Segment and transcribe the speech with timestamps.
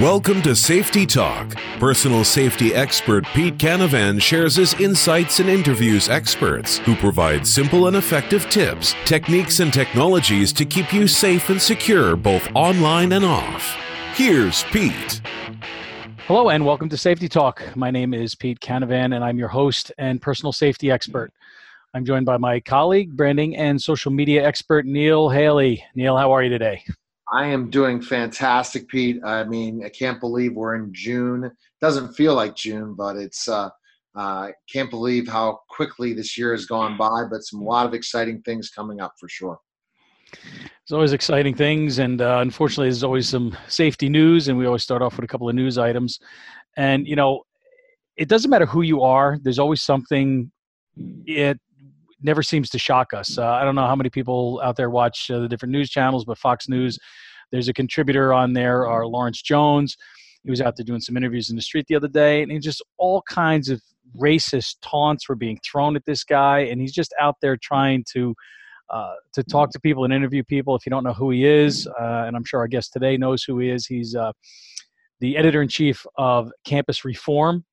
[0.00, 1.56] Welcome to Safety Talk.
[1.80, 7.96] Personal safety expert Pete Canavan shares his insights and interviews experts who provide simple and
[7.96, 13.76] effective tips, techniques, and technologies to keep you safe and secure both online and off.
[14.14, 15.20] Here's Pete.
[16.28, 17.64] Hello, and welcome to Safety Talk.
[17.74, 21.32] My name is Pete Canavan, and I'm your host and personal safety expert.
[21.92, 25.82] I'm joined by my colleague, branding and social media expert, Neil Haley.
[25.96, 26.84] Neil, how are you today?
[27.32, 29.20] I am doing fantastic, Pete.
[29.24, 31.50] I mean, I can't believe we're in June.
[31.80, 33.48] Doesn't feel like June, but it's.
[33.48, 33.70] Uh,
[34.16, 37.22] uh, can't believe how quickly this year has gone by.
[37.30, 39.58] But some a lot of exciting things coming up for sure.
[40.32, 44.82] There's always exciting things, and uh, unfortunately, there's always some safety news, and we always
[44.82, 46.18] start off with a couple of news items.
[46.76, 47.44] And you know,
[48.16, 49.38] it doesn't matter who you are.
[49.40, 50.50] There's always something.
[51.26, 51.60] It
[52.20, 53.38] never seems to shock us.
[53.38, 56.24] Uh, I don't know how many people out there watch uh, the different news channels,
[56.24, 56.98] but Fox News,
[57.52, 59.96] there's a contributor on there, our Lawrence Jones.
[60.44, 62.82] He was out there doing some interviews in the street the other day, and just
[62.96, 63.82] all kinds of
[64.16, 68.34] racist taunts were being thrown at this guy, and he's just out there trying to.
[68.90, 71.86] Uh, to talk to people and interview people if you don't know who he is
[72.00, 74.32] uh, and i'm sure our guest today knows who he is he's uh,
[75.20, 77.64] the editor in chief of Campus Reform,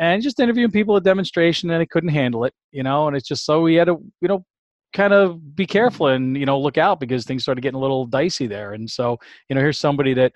[0.00, 3.06] and just interviewing people at demonstration, and he couldn't handle it, you know.
[3.06, 4.44] And it's just so he had to, you know,
[4.92, 8.06] kind of be careful and you know look out because things started getting a little
[8.06, 8.72] dicey there.
[8.72, 10.32] And so, you know, here's somebody that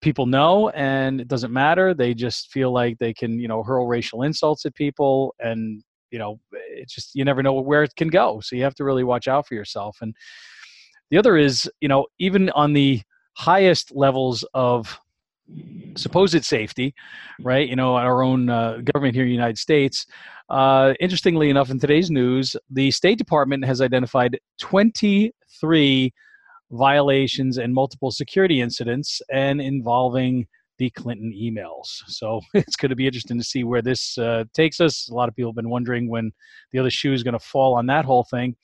[0.00, 1.94] people know, and it doesn't matter.
[1.94, 6.18] They just feel like they can, you know, hurl racial insults at people, and you
[6.18, 8.40] know, it's just you never know where it can go.
[8.40, 9.98] So you have to really watch out for yourself.
[10.00, 10.14] And
[11.10, 13.02] the other is, you know, even on the
[13.36, 14.98] highest levels of
[15.96, 16.94] supposed safety,
[17.42, 17.68] right?
[17.68, 20.06] You know, our own uh, government here in the United States.
[20.48, 26.12] Uh, interestingly enough, in today's news, the State Department has identified 23
[26.72, 30.46] violations and multiple security incidents and involving
[30.78, 32.02] the Clinton emails.
[32.06, 35.08] So it's going to be interesting to see where this uh, takes us.
[35.08, 36.32] A lot of people have been wondering when
[36.72, 38.56] the other shoe is going to fall on that whole thing.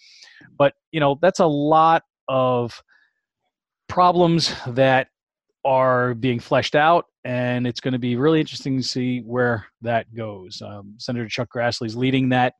[0.59, 2.83] But, you know, that's a lot of
[3.89, 5.09] problems that
[5.67, 10.15] are being fleshed out, and it's going to be really interesting to see where that
[10.15, 10.63] goes.
[10.63, 12.55] Um, Senator Chuck Grassley is leading that.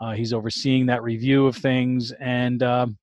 [0.00, 2.96] Uh, he's overseeing that review of things, and um,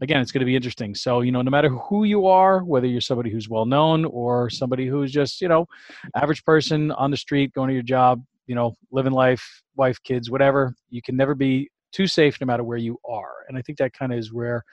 [0.00, 0.94] again, it's going to be interesting.
[0.94, 4.50] So, you know, no matter who you are, whether you're somebody who's well known or
[4.50, 5.66] somebody who's just, you know,
[6.14, 10.30] average person on the street going to your job, you know, living life, wife, kids,
[10.30, 13.32] whatever, you can never be too safe no matter where you are.
[13.48, 14.64] And I think that kind of is where,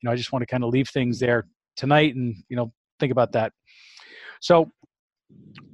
[0.00, 2.72] you know, I just want to kind of leave things there tonight and, you know,
[2.98, 3.52] think about that.
[4.40, 4.70] So,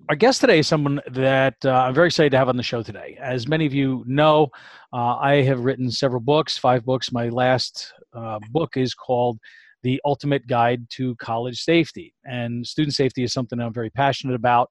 [0.08, 2.82] our guest today is someone that uh, I'm very excited to have on the show
[2.82, 3.16] today.
[3.20, 4.48] As many of you know,
[4.92, 7.12] uh, I have written several books, five books.
[7.12, 9.38] My last uh, book is called
[9.82, 12.14] The Ultimate Guide to College Safety.
[12.24, 14.70] And student safety is something I'm very passionate about.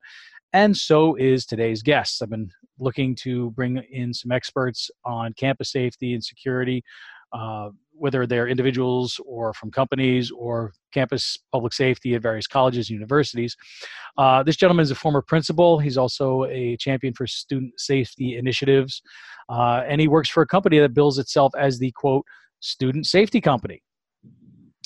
[0.53, 2.21] And so is today's guest.
[2.21, 6.83] I've been looking to bring in some experts on campus safety and security,
[7.31, 7.69] uh,
[8.01, 13.55] whether they're individuals or from companies or campus public safety at various colleges and universities.
[14.17, 15.77] Uh, this gentleman is a former principal.
[15.77, 19.03] He's also a champion for student safety initiatives.
[19.49, 22.25] Uh, and he works for a company that bills itself as the quote,
[22.59, 23.83] student safety company.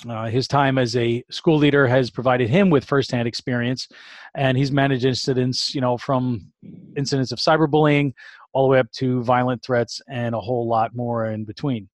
[0.10, 3.88] Uh, his time as a school leader has provided him with firsthand experience,
[4.36, 6.52] and he's managed incidents, you know, from
[6.98, 8.12] incidents of cyberbullying
[8.52, 11.88] all the way up to violent threats and a whole lot more in between.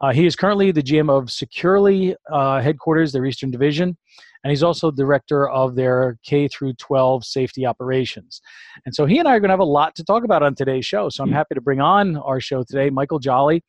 [0.00, 3.96] Uh, he is currently the GM of Securly uh, headquarters, their Eastern Division,
[4.44, 8.40] and he's also director of their K through 12 safety operations.
[8.86, 10.54] And so he and I are going to have a lot to talk about on
[10.54, 11.08] today's show.
[11.08, 13.62] So I'm happy to bring on our show today Michael Jolley,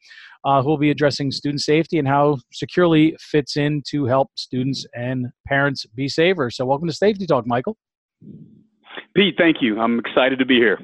[0.46, 4.86] uh, who will be addressing student safety and how Securly fits in to help students
[4.94, 6.50] and parents be safer.
[6.50, 7.78] So welcome to Safety Talk, Michael.
[9.16, 9.80] Pete, thank you.
[9.80, 10.80] I'm excited to be here.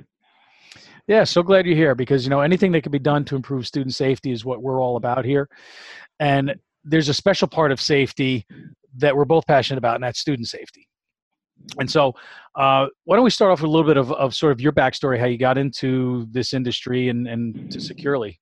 [1.08, 3.68] Yeah, so glad you're here because you know anything that can be done to improve
[3.68, 5.48] student safety is what we're all about here.
[6.20, 8.46] And there's a special part of safety
[8.98, 10.88] that we're both passionate about, and that's student safety.
[11.80, 12.14] And so,
[12.56, 14.72] uh, why don't we start off with a little bit of, of sort of your
[14.72, 18.40] backstory, how you got into this industry and, and to Securly?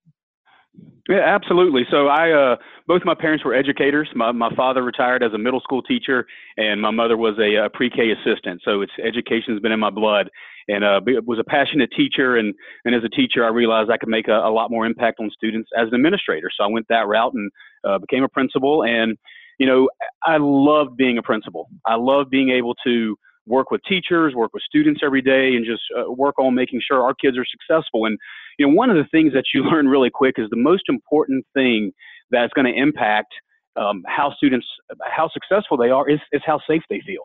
[1.09, 1.83] Yeah, absolutely.
[1.91, 2.55] So I, uh,
[2.87, 4.09] both my parents were educators.
[4.15, 6.25] My my father retired as a middle school teacher,
[6.57, 8.61] and my mother was a, a pre-K assistant.
[8.63, 10.29] So it's education has been in my blood,
[10.67, 12.37] and uh, was a passionate teacher.
[12.37, 12.53] And
[12.85, 15.29] and as a teacher, I realized I could make a, a lot more impact on
[15.31, 16.49] students as an administrator.
[16.55, 17.51] So I went that route and
[17.83, 18.83] uh, became a principal.
[18.83, 19.17] And
[19.59, 19.89] you know,
[20.23, 21.69] I love being a principal.
[21.85, 23.15] I love being able to
[23.45, 27.03] work with teachers, work with students every day, and just uh, work on making sure
[27.03, 28.05] our kids are successful.
[28.05, 28.17] And
[28.57, 31.45] you know, one of the things that you learn really quick is the most important
[31.53, 31.91] thing
[32.31, 33.33] that's going to impact
[33.75, 34.67] um, how students,
[35.03, 37.23] how successful they are, is, is how safe they feel.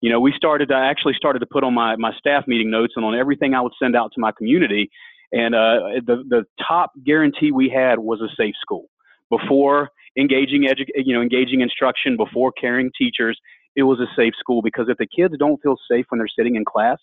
[0.00, 2.94] You know, we started, I actually started to put on my, my staff meeting notes
[2.96, 4.90] and on everything I would send out to my community.
[5.32, 8.88] And uh, the, the top guarantee we had was a safe school.
[9.30, 13.38] Before engaging, edu- you know, engaging instruction, before caring teachers,
[13.76, 16.56] it was a safe school because if the kids don't feel safe when they're sitting
[16.56, 16.98] in class,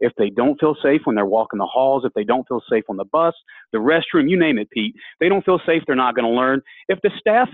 [0.00, 2.84] if they don't feel safe when they're walking the halls, if they don't feel safe
[2.88, 3.34] on the bus,
[3.72, 6.60] the restroom, you name it, Pete, they don't feel safe, they're not going to learn.
[6.88, 7.48] If the staff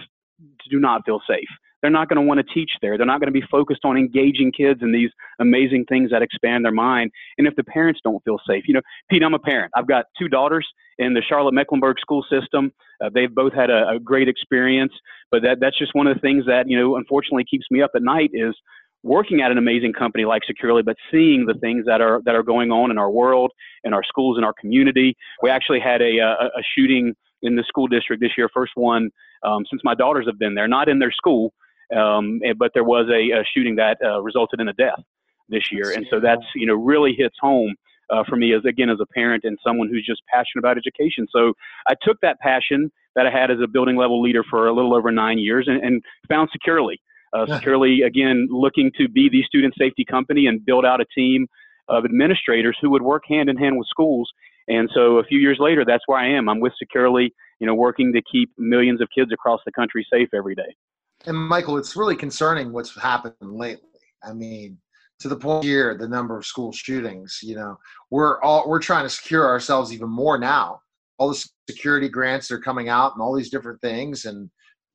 [0.71, 1.49] do not feel safe,
[1.83, 2.97] they're not going to want to teach there.
[2.97, 6.65] They're not going to be focused on engaging kids in these amazing things that expand
[6.65, 7.11] their mind.
[7.39, 9.73] And if the parents don't feel safe, you know, Pete, I'm a parent.
[9.77, 10.67] I've got two daughters
[10.99, 12.73] in the Charlotte Mecklenburg school system.
[13.03, 14.93] Uh, they've both had a, a great experience,
[15.31, 17.93] but that, that's just one of the things that, you know, unfortunately keeps me up
[17.95, 18.55] at night is
[19.03, 22.43] working at an amazing company like Securly, but seeing the things that are that are
[22.43, 23.51] going on in our world,
[23.85, 25.17] in our schools, in our community.
[25.43, 29.09] We actually had a, a, a shooting in the school district this year, first one
[29.43, 31.53] um, since my daughters have been there, not in their school,
[31.97, 35.01] um, eh, but there was a, a shooting that uh, resulted in a death
[35.49, 37.75] this year, and so that's you know really hits home.
[38.13, 41.29] Uh, for me as again as a parent and someone who's just passionate about education
[41.31, 41.53] so
[41.87, 44.97] i took that passion that i had as a building level leader for a little
[44.97, 46.97] over nine years and, and found Securly
[47.33, 51.47] uh, Securly, again, looking to be the student safety company and build out a team
[51.89, 54.31] of administrators who would work hand in hand with schools.
[54.69, 56.49] And so a few years later, that's where I am.
[56.49, 60.29] I'm with Securly, you know, working to keep millions of kids across the country safe
[60.35, 60.75] every day.
[61.27, 63.89] And Michael, it's really concerning what's happened lately.
[64.23, 64.79] I mean,
[65.21, 67.79] to the point here, the number of school shootings, you know,
[68.11, 70.81] we're all we're trying to secure ourselves even more now.
[71.19, 74.51] All the security grants are coming out and all these different things and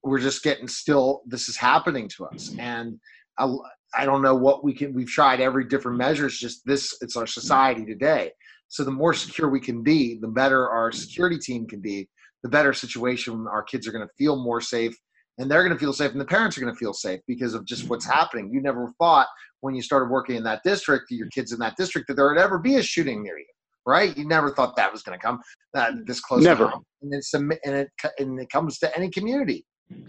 [0.06, 3.00] we're just getting still this is happening to us and
[3.38, 3.54] I,
[3.98, 7.26] I don't know what we can we've tried every different measures just this it's our
[7.26, 8.32] society today
[8.68, 12.08] so the more secure we can be the better our security team can be
[12.44, 14.96] the better situation our kids are going to feel more safe
[15.38, 17.54] and they're going to feel safe and the parents are going to feel safe because
[17.54, 19.28] of just what's happening you never thought
[19.62, 22.38] when you started working in that district your kids in that district that there would
[22.38, 23.46] ever be a shooting near you
[23.86, 25.40] right you never thought that was going to come
[25.74, 26.72] that this close never
[27.02, 27.90] and it's and it
[28.20, 29.66] and it comes to any community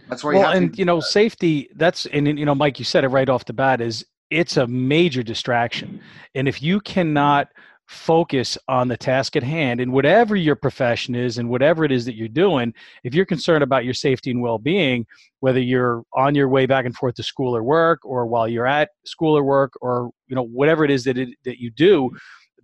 [0.09, 0.33] that's why.
[0.33, 0.39] You.
[0.39, 1.69] Well, and to, you know, safety.
[1.75, 3.81] That's and you know, Mike, you said it right off the bat.
[3.81, 6.01] Is it's a major distraction,
[6.35, 7.49] and if you cannot
[7.87, 12.05] focus on the task at hand and whatever your profession is and whatever it is
[12.05, 12.75] that you're doing
[13.05, 15.07] if you're concerned about your safety and well-being
[15.39, 18.67] whether you're on your way back and forth to school or work or while you're
[18.67, 22.11] at school or work or you know whatever it is that it, that you do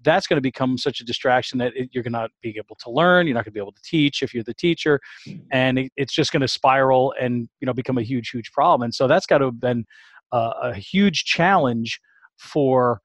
[0.05, 3.29] that's going to become such a distraction that it, you're to be able to learn
[3.29, 4.99] you're not going to be able to teach if you're the teacher
[5.53, 8.83] and it, it's just going to spiral and you know become a huge huge problem.
[8.83, 9.85] And so that's got to have been
[10.33, 12.01] uh, a huge challenge
[12.37, 13.01] for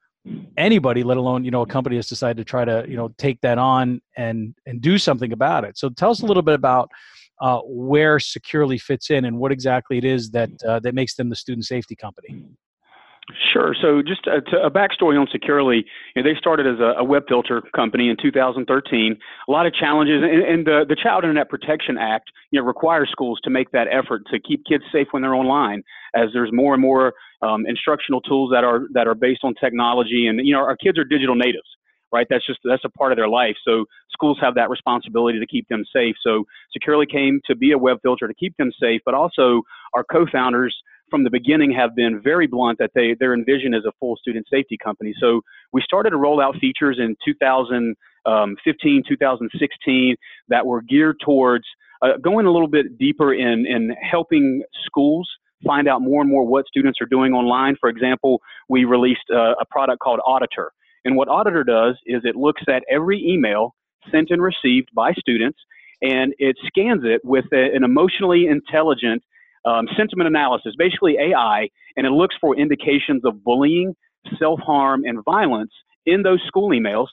[0.57, 3.39] anybody let alone you know a company has decided to try to you know take
[3.41, 5.77] that on and and do something about it.
[5.77, 6.89] So tell us a little bit about
[7.39, 11.29] uh, where Securly fits in and what exactly it is that uh, that makes them
[11.29, 12.43] the student safety company
[13.51, 13.75] Sure.
[13.81, 15.83] So, just a, a backstory on Securly.
[16.15, 19.17] You know, they started as a, a, web filter company in 2013.
[19.47, 23.09] A lot of challenges, and, and, the the Child Internet Protection Act, you know, requires
[23.11, 25.83] schools to make that effort to keep kids safe when they're online.
[26.15, 30.27] As there's more and more um, instructional tools that are that are based on technology,
[30.27, 31.67] and you know, our kids are digital natives
[32.13, 32.27] right?
[32.29, 33.55] That's just that's a part of their life.
[33.65, 36.15] So schools have that responsibility to keep them safe.
[36.21, 39.63] So Securly came to be a web filter to keep them safe, but also
[39.93, 40.75] our co-founders
[41.09, 44.45] from the beginning have been very blunt that they their envision is a full student
[44.51, 45.13] safety company.
[45.19, 45.41] So
[45.73, 50.15] we started to roll out features in 2015, 2016
[50.49, 51.65] that were geared towards
[52.01, 55.29] uh, going a little bit deeper in in helping schools
[55.65, 57.75] find out more and more what students are doing online.
[57.79, 60.71] For example, we released uh, a product called Auditor.
[61.03, 63.73] And what Auditor does is it looks at every email
[64.11, 65.57] sent and received by students
[66.01, 69.23] and it scans it with a, an emotionally intelligent
[69.67, 73.95] um, sentiment analysis, basically AI, and it looks for indications of bullying,
[74.39, 75.71] self harm, and violence
[76.05, 77.07] in those school emails.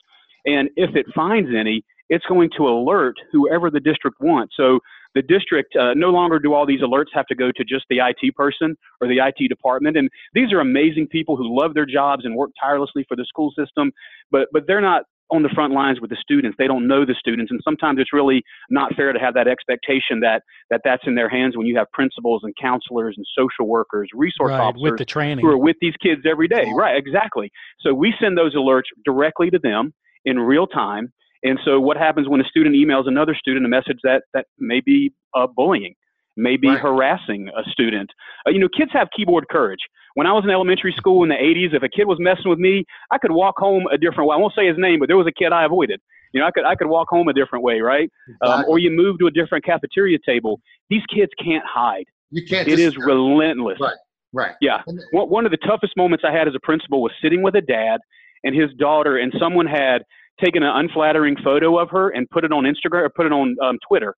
[0.45, 4.53] And if it finds any, it's going to alert whoever the district wants.
[4.55, 4.79] So
[5.15, 7.99] the district uh, no longer do all these alerts have to go to just the
[7.99, 9.97] IT person or the IT department.
[9.97, 13.51] And these are amazing people who love their jobs and work tirelessly for the school
[13.57, 13.91] system,
[14.31, 16.55] but but they're not on the front lines with the students.
[16.57, 20.19] They don't know the students, and sometimes it's really not fair to have that expectation
[20.21, 24.09] that that that's in their hands when you have principals and counselors and social workers,
[24.13, 25.43] resource right, officers with the training.
[25.43, 26.65] who are with these kids every day.
[26.75, 27.51] Right, exactly.
[27.81, 29.93] So we send those alerts directly to them
[30.25, 31.11] in real time.
[31.43, 34.81] And so what happens when a student emails another student a message that that may
[34.85, 35.95] be uh, bullying?
[36.35, 36.79] Maybe right.
[36.79, 38.09] harassing a student.
[38.45, 39.79] Uh, you know, kids have keyboard courage.
[40.15, 42.59] When I was in elementary school in the 80s, if a kid was messing with
[42.59, 44.35] me, I could walk home a different way.
[44.35, 45.99] I won't say his name, but there was a kid I avoided.
[46.33, 48.09] You know, I could I could walk home a different way, right?
[48.27, 48.65] Um, exactly.
[48.65, 50.59] Um, or you move to a different cafeteria table.
[50.89, 52.05] These kids can't hide.
[52.31, 52.67] You can't.
[52.67, 53.79] It is relentless.
[53.79, 53.95] Right.
[54.33, 54.55] Right.
[54.59, 54.81] Yeah.
[55.13, 58.01] One of the toughest moments I had as a principal was sitting with a dad
[58.43, 60.03] and his daughter, and someone had
[60.43, 63.55] taken an unflattering photo of her and put it on Instagram or put it on
[63.63, 64.13] um, Twitter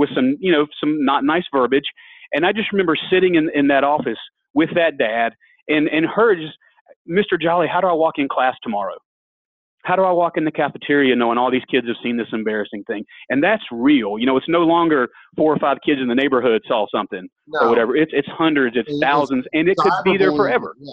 [0.00, 1.84] with some, you know, some not nice verbiage.
[2.32, 4.18] And I just remember sitting in, in that office
[4.54, 5.34] with that dad
[5.68, 6.56] and, and her just,
[7.08, 7.40] Mr.
[7.40, 8.96] Jolley, how do I walk in class tomorrow?
[9.84, 12.84] How do I walk in the cafeteria knowing all these kids have seen this embarrassing
[12.86, 13.04] thing?
[13.28, 14.18] And that's real.
[14.18, 17.60] You know, it's no longer four or five kids in the neighborhood saw something no.
[17.60, 17.96] or whatever.
[17.96, 20.74] It's it's hundreds, it's it, thousands, and it could be there forever.
[20.78, 20.92] Yeah.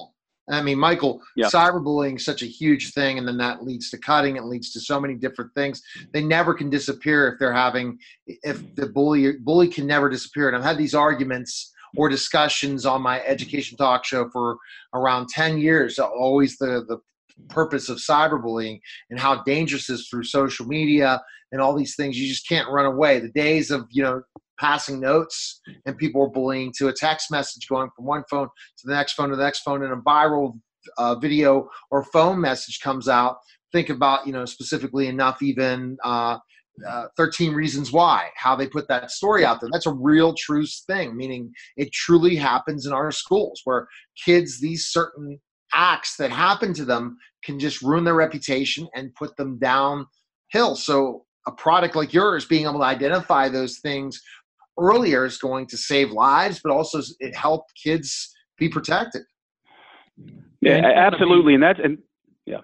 [0.49, 1.47] I mean, Michael, yeah.
[1.47, 4.37] cyberbullying is such a huge thing, and then that leads to cutting.
[4.37, 5.81] It leads to so many different things.
[6.13, 10.47] They never can disappear if they're having, if the bully bully can never disappear.
[10.47, 14.57] And I've had these arguments or discussions on my education talk show for
[14.93, 15.99] around 10 years.
[15.99, 16.99] Always the the
[17.49, 22.17] purpose of cyberbullying and how dangerous it is through social media and all these things.
[22.17, 23.19] You just can't run away.
[23.19, 24.21] The days of you know
[24.59, 28.47] passing notes and people are bullying to a text message going from one phone
[28.77, 30.59] to the next phone to the next phone and a viral
[30.97, 33.37] uh, video or phone message comes out.
[33.71, 36.37] Think about you know specifically enough even uh,
[36.87, 39.69] uh, 13 reasons why how they put that story out there.
[39.71, 43.87] That's a real true thing meaning it truly happens in our schools where
[44.23, 45.39] kids these certain
[45.73, 50.75] acts that happen to them can just ruin their reputation and put them downhill.
[50.75, 54.21] So a product like yours being able to identify those things
[54.77, 59.23] earlier is going to save lives, but also it help kids be protected.
[60.61, 61.99] Yeah, absolutely, and that's and
[62.45, 62.59] yeah.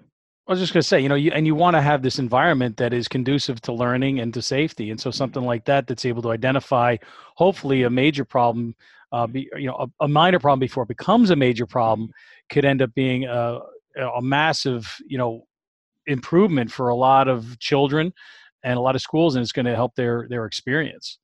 [0.48, 2.20] I was just going to say, you know, you, and you want to have this
[2.20, 6.06] environment that is conducive to learning and to safety, and so something like that that's
[6.06, 6.98] able to identify,
[7.36, 8.76] hopefully, a major problem,
[9.12, 12.12] uh, be, you know, a, a, minor problem before it becomes a major problem,
[12.50, 13.60] could end up being a,
[14.16, 15.46] a massive, you know,
[16.08, 18.12] improvement for a lot of children
[18.64, 21.20] and a lot of schools, and it's going to help their their experience.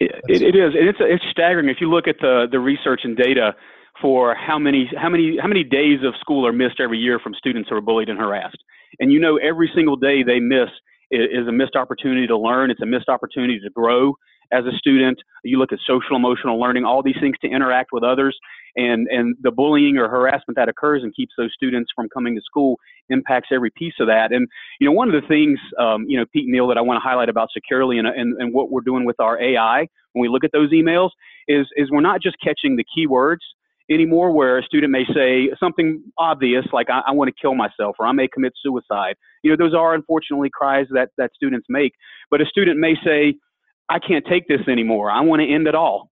[0.00, 3.16] It, it is, and it's it's staggering if you look at the the research and
[3.16, 3.54] data
[4.00, 7.34] for how many how many how many days of school are missed every year from
[7.34, 8.58] students who are bullied and harassed.
[8.98, 10.68] And you know, every single day they miss
[11.10, 12.70] is a missed opportunity to learn.
[12.70, 14.14] It's a missed opportunity to grow
[14.52, 15.18] as a student.
[15.44, 18.36] You look at social emotional learning, all these things to interact with others,
[18.76, 22.42] and and the bullying or harassment that occurs and keeps those students from coming to
[22.42, 22.78] school
[23.08, 24.32] impacts every piece of that.
[24.32, 24.48] And
[24.80, 27.08] you know, one of the things, um, you know, Pete Neil, that I want to
[27.08, 30.44] highlight about Securly and, and and what we're doing with our AI when we look
[30.44, 31.10] at those emails
[31.48, 33.38] is is we're not just catching the keywords
[33.90, 37.96] anymore where a student may say something obvious like I, I, want to kill myself
[37.98, 39.16] or I may commit suicide.
[39.42, 41.92] You know, those are unfortunately cries that, that students make.
[42.30, 43.34] But a student may say,
[43.90, 45.10] I can't take this anymore.
[45.10, 46.10] I want to end it all.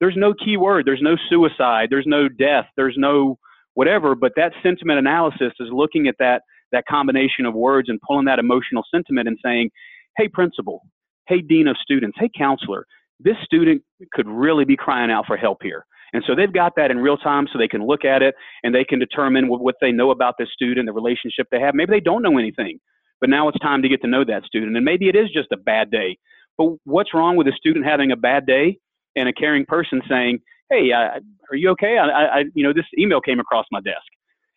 [0.00, 0.84] There's no key word.
[0.86, 1.88] There's no suicide.
[1.90, 2.66] There's no death.
[2.76, 3.38] There's no
[3.74, 4.14] whatever.
[4.14, 8.38] But that sentiment analysis is looking at that that combination of words and pulling that
[8.38, 9.70] emotional sentiment and saying,
[10.18, 10.82] "Hey, principal.
[11.26, 12.18] Hey, dean of students.
[12.20, 12.86] Hey, counselor.
[13.20, 16.90] This student could really be crying out for help here." And so they've got that
[16.90, 19.90] in real time, so they can look at it and they can determine what, they
[19.90, 21.74] know about this student, the relationship they have.
[21.74, 22.78] Maybe they don't know anything,
[23.20, 24.76] but now it's time to get to know that student.
[24.76, 26.16] And maybe it is just a bad day
[26.56, 28.78] but what's wrong with a student having a bad day
[29.16, 31.20] and a caring person saying, "Hey, uh,
[31.50, 31.98] are you okay?
[31.98, 34.06] I, I, you know, this email came across my desk,"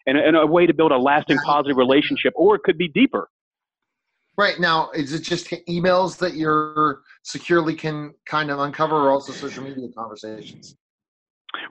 [0.05, 3.29] and, and a way to build a lasting positive relationship, or it could be deeper.
[4.37, 9.33] Right now, is it just emails that you're Securly can kind of uncover, or also
[9.33, 10.77] social media conversations?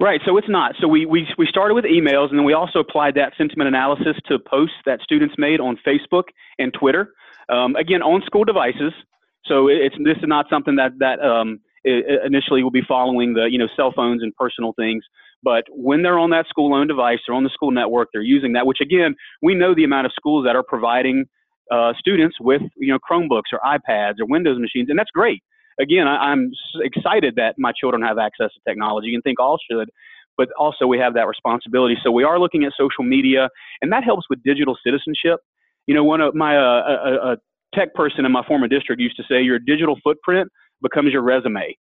[0.01, 0.21] Right.
[0.27, 0.75] So it's not.
[0.81, 4.17] So we, we, we started with emails, and then we also applied that sentiment analysis
[4.27, 6.25] to posts that students made on Facebook
[6.59, 7.15] and Twitter.
[7.49, 8.93] Um, again, on school devices.
[9.49, 13.59] So it's this is not something that that um, initially will be following the you
[13.59, 15.05] know cell phones and personal things.
[15.43, 18.67] But when they're on that school-owned device, they're on the school network, they're using that.
[18.67, 21.27] Which again, we know the amount of schools that are providing
[21.71, 25.43] uh, students with you know Chromebooks or iPads or Windows machines, and that's great.
[25.81, 26.51] Again, I, I'm
[26.81, 29.91] excited that my children have access to technology, and think all should.
[30.37, 31.97] But also, we have that responsibility.
[32.05, 33.49] So we are looking at social media,
[33.81, 35.41] and that helps with digital citizenship.
[35.87, 37.37] You know, one of my uh, a, a
[37.77, 40.49] tech person in my former district used to say your digital footprint
[40.83, 41.77] becomes your resume.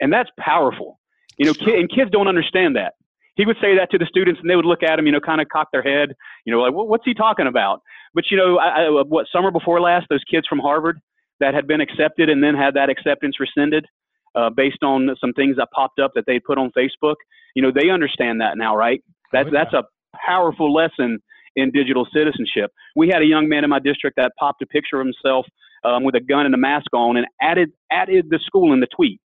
[0.00, 0.98] And that's powerful.
[1.38, 2.94] You know, and kids don't understand that.
[3.36, 5.20] He would say that to the students and they would look at him, you know,
[5.20, 7.80] kind of cock their head, you know, like, well, what's he talking about?
[8.12, 11.00] But, you know, I, I, what summer before last, those kids from Harvard
[11.38, 13.86] that had been accepted and then had that acceptance rescinded
[14.34, 17.14] uh, based on some things that popped up that they put on Facebook,
[17.54, 19.02] you know, they understand that now, right?
[19.32, 19.64] That's, oh, yeah.
[19.64, 19.84] that's a
[20.26, 21.20] powerful lesson
[21.60, 22.72] in digital citizenship.
[22.96, 25.46] We had a young man in my district that popped a picture of himself
[25.84, 28.88] um, with a gun and a mask on and added added the school in the
[28.94, 29.20] tweet.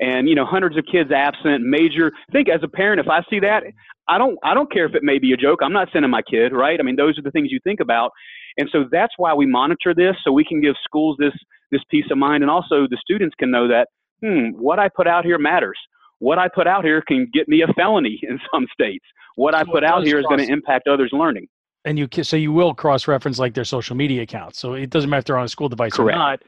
[0.00, 2.12] And you know, hundreds of kids absent, major.
[2.28, 3.64] I think as a parent, if I see that,
[4.06, 5.60] I don't I don't care if it may be a joke.
[5.62, 6.78] I'm not sending my kid, right?
[6.78, 8.12] I mean, those are the things you think about.
[8.58, 11.34] And so that's why we monitor this, so we can give schools this
[11.70, 13.88] this peace of mind, and also the students can know that,
[14.22, 15.78] hmm, what I put out here matters.
[16.20, 19.04] what I put out here can get me a felony in some states.
[19.36, 21.46] What I put out here is going to impact others' learning.
[21.88, 24.58] And you so you will cross reference like their social media accounts.
[24.58, 26.14] So it doesn't matter if they're on a school device Correct.
[26.14, 26.42] or not.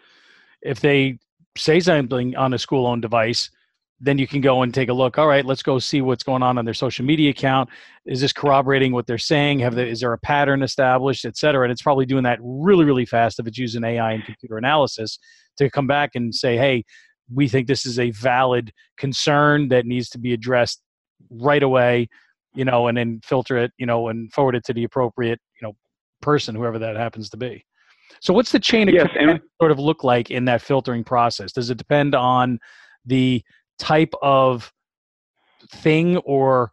[0.60, 1.18] If they
[1.56, 3.48] say something on a school owned device,
[4.00, 5.16] then you can go and take a look.
[5.16, 7.70] All right, let's go see what's going on on their social media account.
[8.04, 9.60] Is this corroborating what they're saying?
[9.60, 11.64] Have they, is there a pattern established, et cetera?
[11.64, 15.18] And it's probably doing that really, really fast if it's using AI and computer analysis
[15.56, 16.84] to come back and say, hey,
[17.32, 20.82] we think this is a valid concern that needs to be addressed
[21.30, 22.08] right away,
[22.54, 25.66] you know, and then filter it, you know, and forward it to the appropriate, you
[25.66, 25.74] know,
[26.22, 27.64] person, whoever that happens to be.
[28.20, 31.52] So, what's the chain of yes, command sort of look like in that filtering process?
[31.52, 32.58] Does it depend on
[33.04, 33.42] the
[33.78, 34.72] type of
[35.72, 36.70] thing or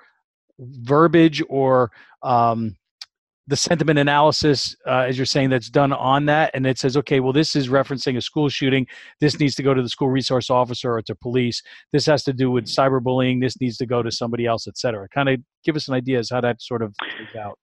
[0.60, 1.92] verbiage or
[2.24, 2.76] um,
[3.48, 7.20] the sentiment analysis, uh, as you're saying, that's done on that, and it says, okay,
[7.22, 8.86] well, this is referencing a school shooting.
[9.22, 11.64] This needs to go to the school resource officer or to police.
[11.94, 13.42] This has to do with cyberbullying.
[13.42, 15.08] This needs to go to somebody else, et cetera.
[15.10, 17.58] Kind of give us an idea as how that sort of plays out.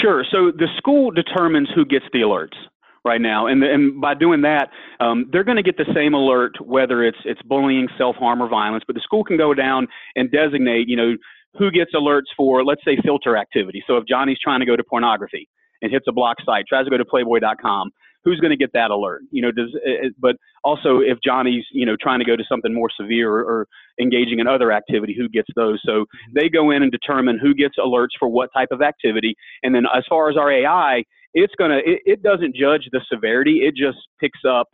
[0.00, 0.24] Sure.
[0.30, 2.56] So the school determines who gets the alerts
[3.04, 6.56] right now, and and by doing that, um, they're going to get the same alert
[6.60, 8.82] whether it's it's bullying, self harm, or violence.
[8.86, 11.16] But the school can go down and designate, you know,
[11.58, 13.82] who gets alerts for, let's say, filter activity.
[13.86, 15.48] So if Johnny's trying to go to pornography
[15.82, 17.90] and hits a block site, tries to go to Playboy.com,
[18.24, 19.22] who's going to get that alert?
[19.30, 22.44] You know, does eh, eh, but also if Johnny's you know trying to go to
[22.48, 23.68] something more severe or, or,
[24.00, 25.80] engaging in other activity, who gets those?
[25.84, 26.32] So mm-hmm.
[26.34, 29.84] they go in and determine who gets alerts for what type of activity, and then
[29.94, 33.98] as far as our AI, it's gonna it, it doesn't judge the severity, it just
[34.18, 34.68] picks up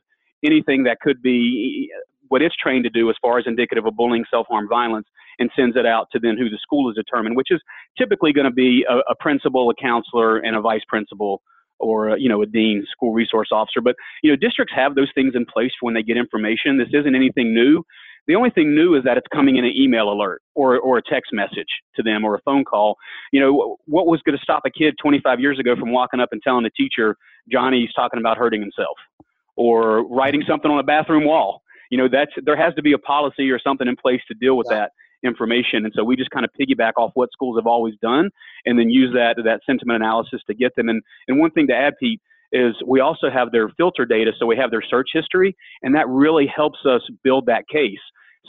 [0.45, 3.97] anything that could be eh, what it's trained to do as far as indicative of
[3.97, 5.07] bullying, self-harm, violence,
[5.41, 7.61] and sends it out to then who the school is determined, which is
[7.99, 11.43] typically going to be a, a principal, a counselor, and a vice principal
[11.81, 13.81] or uh, you know a dean, school resource officer.
[13.81, 16.79] But you know districts have those things in place when they get information.
[16.79, 17.83] This isn't anything new.
[18.27, 21.03] The only thing new is that it's coming in an email alert or, or a
[21.03, 21.67] text message
[21.97, 22.97] to them or a phone call.
[23.33, 26.29] You know, what was going to stop a kid 25 years ago from walking up
[26.31, 27.17] and telling the teacher,
[27.51, 28.97] Johnny's talking about hurting himself
[29.57, 31.63] or writing something on a bathroom wall?
[31.91, 34.57] You know, that's, there has to be a policy or something in place to deal
[34.57, 34.77] with yeah.
[34.77, 34.93] that
[35.25, 35.85] information.
[35.85, 38.31] And so we just kind of piggyback off what schools have always done
[38.65, 40.89] and then use that, that sentiment analysis to get them.
[40.89, 42.21] And, and one thing to add, Pete,
[42.53, 44.33] is we also have their filter data.
[44.39, 47.99] So we have their search history and that really helps us build that case.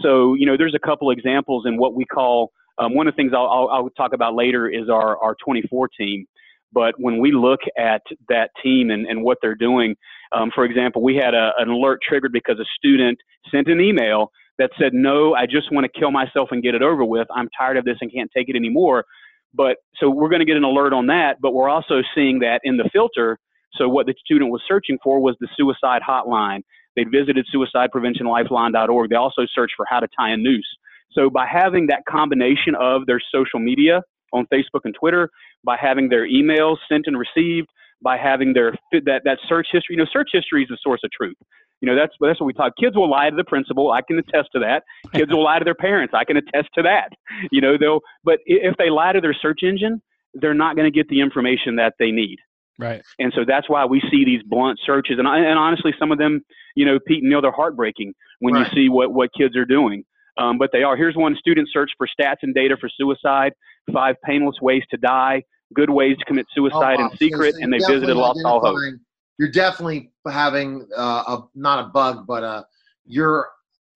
[0.02, 3.18] So, you know, there's a couple examples in what we call, um, one of the
[3.18, 6.26] things I'll, I'll, I'll, talk about later is our, our 24 team.
[6.74, 9.96] But when we look at that team and, and what they're doing,
[10.32, 13.20] um, for example, we had a, an alert triggered because a student
[13.52, 16.82] sent an email that said, No, I just want to kill myself and get it
[16.82, 17.28] over with.
[17.34, 19.06] I'm tired of this and can't take it anymore.
[19.54, 22.62] But so we're going to get an alert on that, but we're also seeing that
[22.64, 23.38] in the filter.
[23.76, 26.62] So what the student was searching for was the suicide hotline.
[26.96, 29.10] They visited suicidepreventionlifeline.org.
[29.10, 30.68] They also searched for how to tie a noose.
[31.12, 34.02] So by having that combination of their social media
[34.34, 35.30] on Facebook and Twitter,
[35.64, 37.68] by having their emails sent and received,
[38.02, 39.96] by having their that that search history.
[39.96, 41.36] You know, search history is the source of truth.
[41.82, 42.74] You know, that's that's what we talk.
[42.80, 43.92] Kids will lie to the principal.
[43.92, 44.84] I can attest to that.
[45.14, 46.14] Kids will lie to their parents.
[46.16, 47.10] I can attest to that.
[47.52, 48.02] You know, they'll.
[48.24, 50.02] But if they lie to their search engine,
[50.36, 52.38] they're not going to get the information that they need.
[52.80, 53.02] Right.
[53.20, 55.20] And so that's why we see these blunt searches.
[55.20, 56.42] And, and honestly, some of them,
[56.76, 58.68] you know, Pete and Neil, they're heartbreaking when right.
[58.68, 60.04] you see what, what kids are doing.
[60.38, 60.96] Um, but they are.
[60.96, 63.54] Here's one student search for stats and data for suicide,
[63.94, 67.10] five painless ways to die, good ways to commit suicide oh, wow.
[67.12, 68.94] in secret, so and they visited Los Alamos.
[69.42, 72.64] You're definitely having uh, a not a bug, but uh,
[73.08, 73.50] you're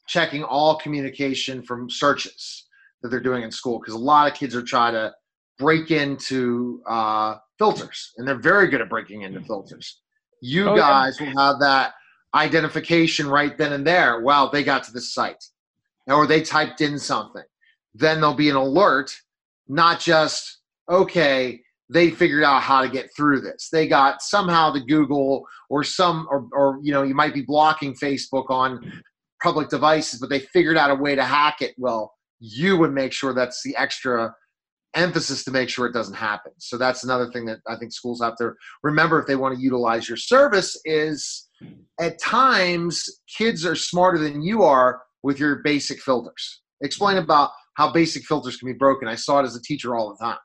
[0.07, 2.65] checking all communication from searches
[3.03, 5.13] that they're doing in school because a lot of kids are trying to
[5.59, 10.01] break into uh, filters, and they're very good at breaking into filters.
[10.41, 11.27] You oh, guys yeah.
[11.27, 11.93] will have that
[12.33, 14.21] identification right then and there.
[14.21, 15.45] Wow, they got to the site,
[16.07, 17.43] or they typed in something.
[17.93, 19.15] Then there'll be an alert,
[19.67, 21.61] not just okay.
[21.89, 23.69] They figured out how to get through this.
[23.71, 27.93] They got somehow to Google or some, or, or you know, you might be blocking
[27.93, 29.01] Facebook on
[29.43, 31.75] public devices, but they figured out a way to hack it.
[31.77, 34.33] Well, you would make sure that's the extra
[34.95, 36.53] emphasis to make sure it doesn't happen.
[36.57, 39.61] So that's another thing that I think schools have to remember if they want to
[39.61, 41.47] utilize your service is
[41.99, 43.03] at times
[43.37, 46.61] kids are smarter than you are with your basic filters.
[46.81, 49.07] Explain about how basic filters can be broken.
[49.07, 50.37] I saw it as a teacher all the time.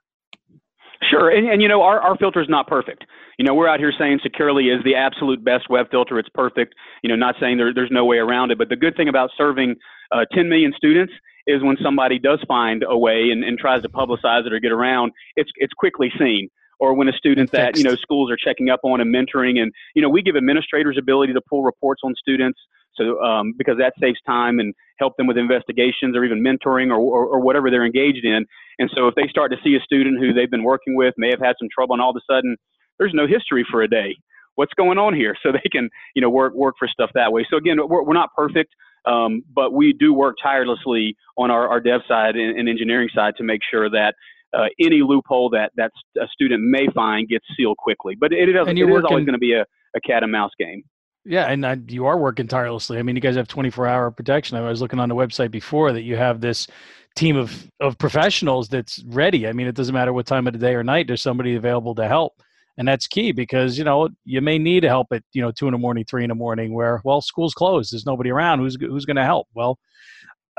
[1.03, 3.05] Sure, and, and you know our, our filter is not perfect.
[3.39, 6.19] You know we're out here saying Securly is the absolute best web filter.
[6.19, 6.75] It's perfect.
[7.03, 8.59] You know, not saying there, there's no way around it.
[8.59, 9.77] But the good thing about serving
[10.13, 11.13] uh, 10 million students
[11.47, 14.73] is when somebody does find a way and, and tries to publicize it or get
[14.73, 16.49] around, it's it's quickly seen.
[16.81, 19.73] Or when a student that you know schools are checking up on and mentoring, and
[19.95, 22.59] you know we give administrators ability to pull reports on students,
[22.95, 26.99] so um, because that saves time and help them with investigations or even mentoring or,
[26.99, 28.45] or, or whatever they're engaged in.
[28.79, 31.31] And so if they start to see a student who they've been working with may
[31.31, 32.57] have had some trouble, and all of a sudden
[32.99, 34.17] there's no history for a day.
[34.57, 35.37] What's going on here?
[35.43, 37.47] So they can, you know, work work for stuff that way.
[37.51, 38.75] So again, we're, we're not perfect,
[39.07, 43.35] um, but we do work tirelessly on our, our dev side and, and engineering side
[43.39, 44.15] to make sure that
[44.57, 48.17] uh, any loophole that that a student may find gets sealed quickly.
[48.19, 50.53] But it, it, is, it is always going to be a, a cat and mouse
[50.59, 50.83] game.
[51.25, 52.99] Yeah, and uh, you are working tirelessly.
[52.99, 54.57] I mean, you guys have 24 hour protection.
[54.57, 56.67] I was looking on the website before that you have this
[57.15, 59.47] team of, of professionals that's ready.
[59.47, 61.95] I mean, it doesn't matter what time of the day or night, there's somebody available
[61.97, 62.41] to help.
[62.79, 65.73] And that's key because, you know, you may need help at, you know, two in
[65.73, 67.93] the morning, three in the morning where, well, school's closed.
[67.93, 68.61] There's nobody around.
[68.61, 69.49] Who's, who's going to help?
[69.55, 69.79] Well,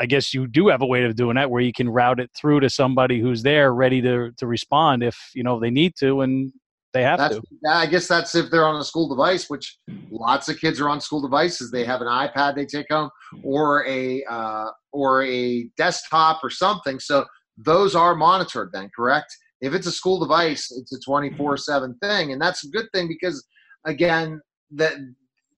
[0.01, 2.31] I guess you do have a way of doing that where you can route it
[2.35, 6.21] through to somebody who's there ready to, to respond if, you know, they need to.
[6.21, 6.51] And
[6.91, 7.43] they have that's, to.
[7.69, 9.77] I guess that's if they're on a school device, which
[10.09, 11.69] lots of kids are on school devices.
[11.69, 13.11] They have an iPad they take home,
[13.43, 16.99] or a uh, or a desktop or something.
[16.99, 18.71] So those are monitored.
[18.73, 19.33] Then correct.
[19.61, 22.87] If it's a school device, it's a twenty four seven thing, and that's a good
[22.93, 23.45] thing because
[23.85, 24.95] again, that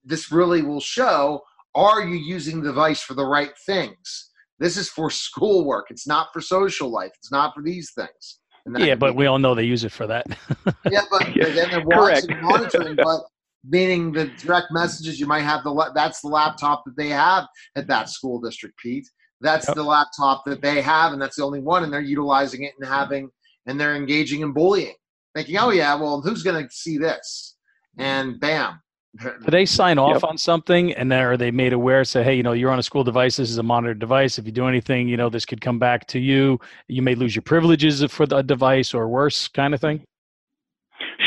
[0.04, 1.42] this really will show:
[1.74, 4.33] Are you using the device for the right things?
[4.60, 5.88] This is for schoolwork.
[5.90, 7.12] It's not for social life.
[7.18, 8.40] It's not for these things
[8.78, 10.26] yeah, but we all know they use it for that.
[10.90, 13.22] yeah, but then they're watching, and monitoring, but
[13.66, 17.88] meaning the direct messages you might have the that's the laptop that they have at
[17.88, 19.08] that school district, Pete.
[19.42, 19.76] That's yep.
[19.76, 22.88] the laptop that they have, and that's the only one, and they're utilizing it and
[22.88, 23.30] having
[23.66, 24.96] and they're engaging in bullying,
[25.36, 27.58] thinking, "Oh yeah, well, who's going to see this?"
[27.98, 28.82] And bam,
[29.20, 30.24] do they sign off yep.
[30.24, 32.84] on something and then are they made aware say hey you know you're on a
[32.84, 35.62] school device this is a monitored device if you do anything you know this could
[35.62, 39.74] come back to you you may lose your privileges for the device or worse kind
[39.74, 40.04] of thing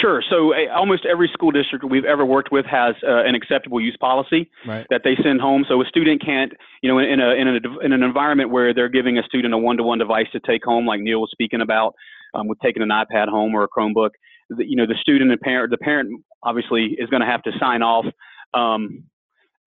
[0.00, 0.22] Sure.
[0.28, 3.96] So uh, almost every school district we've ever worked with has uh, an acceptable use
[3.98, 4.86] policy right.
[4.90, 5.64] that they send home.
[5.68, 8.88] So a student can't, you know, in a, in a in an environment where they're
[8.88, 11.94] giving a student a one-to-one device to take home, like Neil was speaking about,
[12.34, 14.10] um, with taking an iPad home or a Chromebook,
[14.50, 17.52] the, you know, the student and parent, the parent obviously is going to have to
[17.58, 18.06] sign off.
[18.54, 19.04] Um,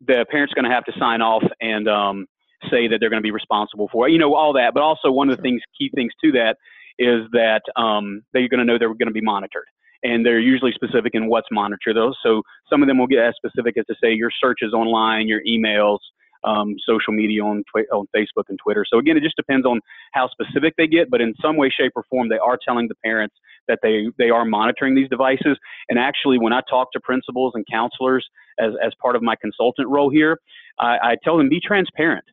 [0.05, 2.25] the parent's going to have to sign off and um,
[2.71, 4.11] say that they're going to be responsible for it.
[4.11, 4.73] You know, all that.
[4.73, 6.55] But also one of the things, key things to that
[6.97, 9.65] is that um, they're going to know they're going to be monitored.
[10.01, 11.97] And they're usually specific in what's monitored.
[11.97, 15.27] Those, so some of them will get as specific as to say your searches online,
[15.27, 15.99] your emails,
[16.43, 18.85] um, social media on on Facebook and Twitter.
[18.91, 19.79] So again, it just depends on
[20.13, 22.95] how specific they get, but in some way, shape, or form, they are telling the
[23.03, 23.35] parents
[23.67, 25.57] that they they are monitoring these devices.
[25.89, 28.27] And actually, when I talk to principals and counselors
[28.59, 30.39] as as part of my consultant role here,
[30.79, 32.25] I, I tell them be transparent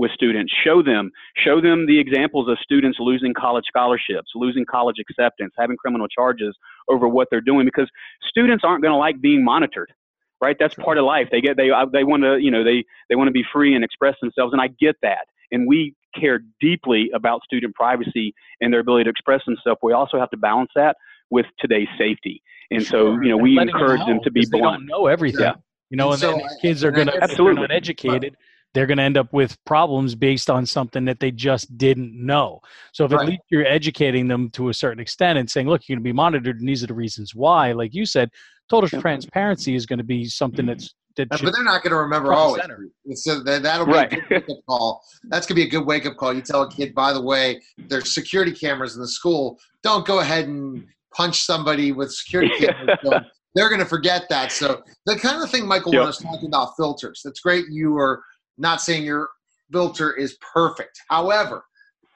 [0.00, 4.96] with students show them show them the examples of students losing college scholarships losing college
[4.98, 6.56] acceptance having criminal charges
[6.88, 7.88] over what they're doing because
[8.26, 9.92] students aren't going to like being monitored
[10.40, 10.56] right?
[10.58, 11.28] That's part of life.
[11.30, 13.74] They get they uh, they want to you know they they want to be free
[13.74, 15.26] and express themselves, and I get that.
[15.52, 19.80] And we care deeply about student privacy and their ability to express themselves.
[19.82, 20.96] We also have to balance that
[21.30, 22.42] with today's safety.
[22.70, 23.16] And sure.
[23.16, 24.52] so you know we encourage them, them, to be blunt.
[24.52, 25.42] They don't know everything.
[25.42, 25.54] Yeah.
[25.90, 28.36] You know, and, so, and these kids are going to absolutely not educated.
[28.72, 32.60] They're going to end up with problems based on something that they just didn't know.
[32.92, 33.22] So if right.
[33.22, 36.08] at least you're educating them to a certain extent and saying, "Look, you're going to
[36.08, 38.30] be monitored, and these are the reasons why," like you said,
[38.70, 42.32] total transparency is going to be something that's that but they're not going to remember
[42.32, 42.62] always.
[43.14, 44.12] So that'll be right.
[44.12, 45.02] a good wake up call.
[45.24, 46.32] That's going to be a good wake up call.
[46.32, 49.58] You tell a kid, by the way, there's security cameras in the school.
[49.82, 52.98] Don't go ahead and punch somebody with security cameras.
[53.54, 54.52] they're going to forget that.
[54.52, 56.06] So the kind of thing Michael yep.
[56.06, 57.22] was talking about filters.
[57.24, 57.64] That's great.
[57.68, 58.22] You are
[58.56, 59.28] not saying your
[59.72, 61.00] filter is perfect.
[61.08, 61.64] However,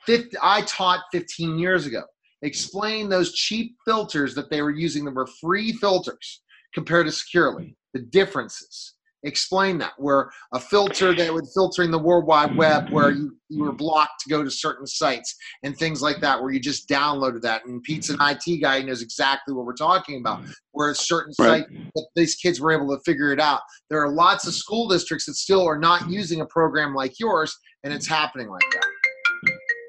[0.07, 2.03] 50, I taught 15 years ago.
[2.43, 6.43] Explain those cheap filters that they were using that were free filters
[6.75, 8.95] compared to Securly, the differences.
[9.23, 9.93] Explain that.
[9.97, 14.21] Where a filter that would filtering the World Wide Web, where you, you were blocked
[14.21, 17.65] to go to certain sites and things like that, where you just downloaded that.
[17.65, 20.43] And Pete's an IT guy, he knows exactly what we're talking about.
[20.73, 21.65] Where a certain right.
[21.65, 23.61] site, these kids were able to figure it out.
[23.89, 27.57] There are lots of school districts that still are not using a program like yours,
[27.83, 28.85] and it's happening like that.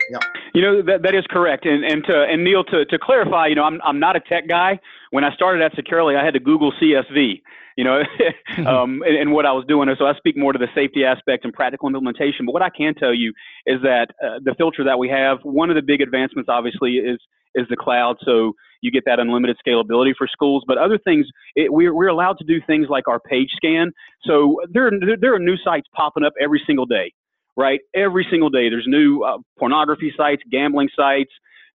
[0.09, 0.19] Yeah.
[0.53, 3.55] You know that that is correct, and and to and Neil to to clarify, you
[3.55, 4.79] know, I'm I'm not a tech guy.
[5.11, 7.41] When I started at Securly, I had to Google CSV,
[7.75, 8.01] you know,
[8.57, 9.93] um, and, and, what I was doing.
[9.97, 12.45] So I speak more to the safety aspect and practical implementation.
[12.45, 13.33] But what I can tell you
[13.65, 17.19] is that uh, the filter that we have, one of the big advancements, obviously, is
[17.55, 18.17] is the cloud.
[18.23, 20.63] So you get that unlimited scalability for schools.
[20.67, 23.91] But other things, it, we're we're allowed to do things like our page scan.
[24.23, 27.13] So there there are new sites popping up every single day
[27.57, 27.79] right?
[27.93, 31.31] Every single day, there's new uh, pornography sites, gambling sites,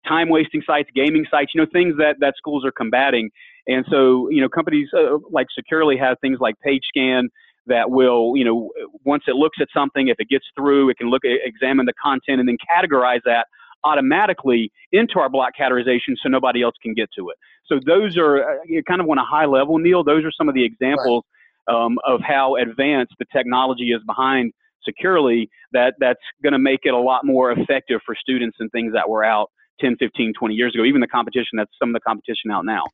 [0.07, 3.31] time wasting sites, gaming sites, you know, things that, that schools are combating.
[3.67, 7.25] And so, you know, companies uh, like Securly have things like PageScan
[7.67, 8.71] that will, you know,
[9.05, 11.93] once it looks at something, if it gets through, it can look at, examine the
[12.01, 13.47] content and then categorize that
[13.85, 17.37] automatically into our block categorization so nobody else can get to it.
[17.67, 20.05] So those are uh, kind of on a high level, Neil.
[20.05, 21.25] Those are some of the examples
[21.69, 21.85] right.
[21.85, 24.53] um, of how advanced the technology is behind
[24.87, 28.93] Securly that that's going to make it a lot more effective for students and things
[28.93, 30.85] that were out 10, 15, 20 years ago.
[30.85, 32.85] Even the competition, that's some of the competition out now.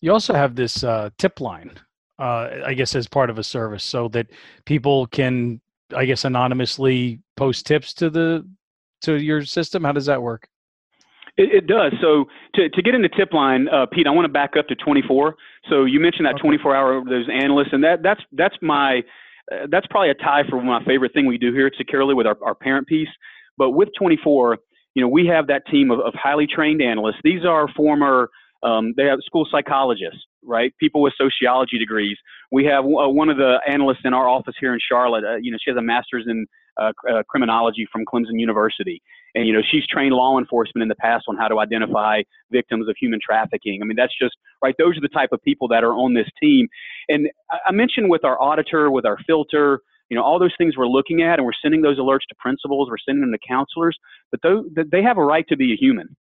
[0.00, 1.72] You also have this uh, tip line,
[2.18, 4.28] uh, I guess, as part of a service, so that
[4.64, 5.60] people can,
[5.94, 8.46] I guess, anonymously post tips to the
[9.02, 9.84] to your system.
[9.84, 10.48] How does that work?
[11.36, 11.92] It, it does.
[12.00, 14.74] So to, to get into tip line, uh, Pete, I want to back up to
[14.74, 15.34] 24.
[15.68, 16.42] So you mentioned that okay.
[16.42, 19.02] 24 hour those analysts, and that that's that's my
[19.52, 22.26] uh, that's probably a tie for my favorite thing we do here at Securly with
[22.26, 23.08] our, our parent piece.
[23.58, 24.58] But with 24,
[24.94, 27.20] you know, we have that team of, of highly trained analysts.
[27.22, 28.30] These are former
[28.62, 30.72] um, they have school psychologists, right?
[30.78, 32.16] People with sociology degrees.
[32.50, 35.24] We have uh, one of the analysts in our office here in Charlotte.
[35.24, 36.46] Uh, you know, she has a master's in
[36.80, 39.00] uh, uh, criminology from Clemson University,
[39.36, 42.88] and you know she's trained law enforcement in the past on how to identify victims
[42.88, 43.80] of human trafficking.
[43.82, 44.74] I mean, that's just right.
[44.78, 46.66] Those are the type of people that are on this team.
[47.08, 50.88] And I, mentioned with our auditor, with our filter, you know, all those things we're
[50.88, 53.96] looking at, and we're sending those alerts to principals, we're sending them to counselors,
[54.32, 54.40] but
[54.90, 56.16] they have a right to be a human.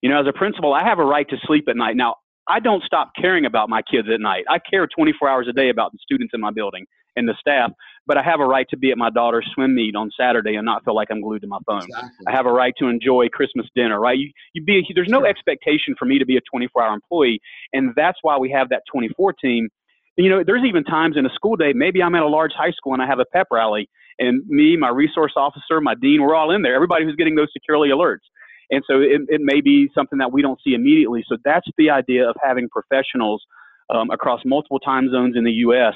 [0.00, 1.96] You know, as a principal, I have a right to sleep at night.
[1.96, 2.16] Now,
[2.48, 4.44] I don't stop caring about my kids at night.
[4.48, 7.72] I care 24 hours a day about the students in my building and the staff,
[8.06, 10.64] but I have a right to be at my daughter's swim meet on Saturday and
[10.64, 11.84] not feel like I'm glued to my phone.
[11.84, 12.26] Exactly.
[12.26, 14.18] I have a right to enjoy Christmas dinner, right?
[14.18, 15.28] You, you be, there's no sure.
[15.28, 17.40] expectation for me to be a 24 hour employee.
[17.72, 19.68] And that's why we have that 24 team.
[20.16, 22.72] You know, there's even times in a school day, maybe I'm at a large high
[22.72, 26.34] school and I have a pep rally and me, my resource officer, my dean, we're
[26.34, 26.74] all in there.
[26.74, 28.26] Everybody who's getting those Securly alerts.
[28.70, 31.24] And so it, it may be something that we don't see immediately.
[31.28, 33.42] So that's the idea of having professionals
[33.90, 35.94] um, across multiple time zones in the U.S.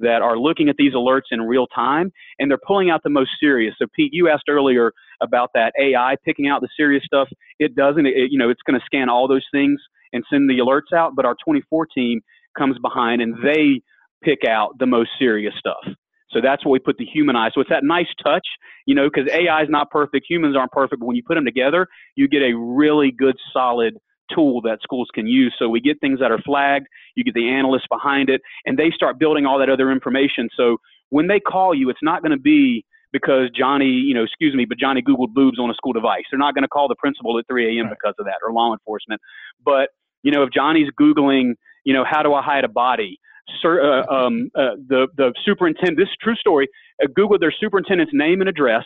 [0.00, 3.30] that are looking at these alerts in real time and they're pulling out the most
[3.40, 3.74] serious.
[3.78, 7.28] So Pete, you asked earlier about that AI picking out the serious stuff.
[7.58, 8.06] It doesn't.
[8.06, 9.80] It, you know, it's going to scan all those things
[10.12, 11.12] and send the alerts out.
[11.16, 12.20] But our 24 team
[12.56, 13.82] comes behind and they
[14.22, 15.94] pick out the most serious stuff.
[16.30, 17.50] So that's where we put the human eye.
[17.54, 18.46] So it's that nice touch,
[18.86, 21.44] you know, because AI is not perfect, humans aren't perfect, but when you put them
[21.44, 23.96] together, you get a really good, solid
[24.34, 25.54] tool that schools can use.
[25.58, 28.90] So we get things that are flagged, you get the analysts behind it, and they
[28.90, 30.48] start building all that other information.
[30.56, 30.78] So
[31.10, 34.64] when they call you, it's not going to be because Johnny, you know, excuse me,
[34.64, 36.24] but Johnny Googled boobs on a school device.
[36.30, 37.86] They're not going to call the principal at 3 a.m.
[37.86, 37.96] Right.
[38.00, 39.20] because of that or law enforcement.
[39.64, 39.90] But,
[40.22, 43.18] you know, if Johnny's Googling, you know, how do I hide a body?
[43.64, 45.98] uh, um, uh, the the superintendent.
[45.98, 46.68] This is true story.
[47.02, 48.84] Uh, Google their superintendent's name and address.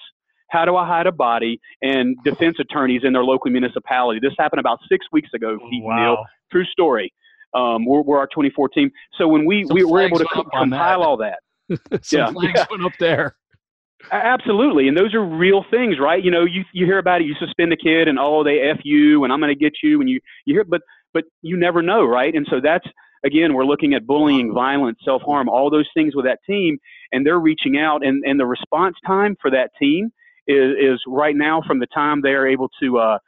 [0.53, 1.59] How do I hide a body?
[1.81, 4.21] And defense attorneys in their local municipality.
[4.21, 5.59] This happened about six weeks ago.
[5.71, 5.97] Pete wow.
[5.97, 6.25] Neil.
[6.53, 7.13] True story.
[7.55, 8.91] Um, we're, we're, our 2014.
[9.17, 11.07] So when we Some we were able to co- compile that.
[11.07, 11.39] all that,
[12.05, 12.67] Some yeah, flags yeah.
[12.71, 13.37] went up there.
[14.11, 16.23] Absolutely, and those are real things, right?
[16.23, 18.81] You know, you you hear about it, you suspend a kid, and oh, they f
[18.83, 20.81] you, and I'm going to get you, and you you hear, but
[21.15, 22.35] but you never know, right?
[22.35, 22.87] And so that's
[23.25, 26.79] again, we're looking at bullying, violence, self harm, all those things with that team,
[27.13, 30.11] and they're reaching out, and, and the response time for that team
[30.47, 33.19] is, is right now from the time they're able to, uh,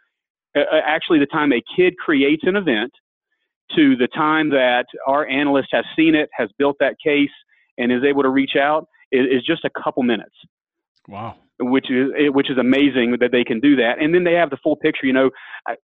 [0.57, 2.93] actually, the time a kid creates an event
[3.77, 7.31] to the time that our analyst has seen it, has built that case,
[7.79, 10.35] and is able to reach out is, is just a couple minutes.
[11.09, 14.01] Wow which is which is amazing that they can do that.
[14.01, 15.07] And then they have the full picture.
[15.07, 15.31] You know,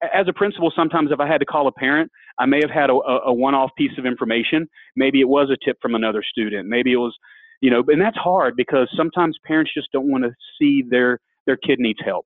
[0.01, 2.89] as a principal, sometimes if I had to call a parent, I may have had
[2.89, 4.67] a, a one-off piece of information.
[4.95, 6.67] Maybe it was a tip from another student.
[6.67, 7.15] Maybe it was,
[7.61, 11.57] you know, and that's hard because sometimes parents just don't want to see their their
[11.57, 12.25] kid needs help.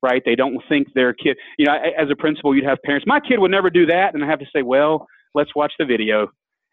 [0.00, 0.22] Right?
[0.24, 1.36] They don't think their kid.
[1.58, 3.04] You know, as a principal, you'd have parents.
[3.06, 5.84] My kid would never do that, and I have to say, well, let's watch the
[5.84, 6.28] video.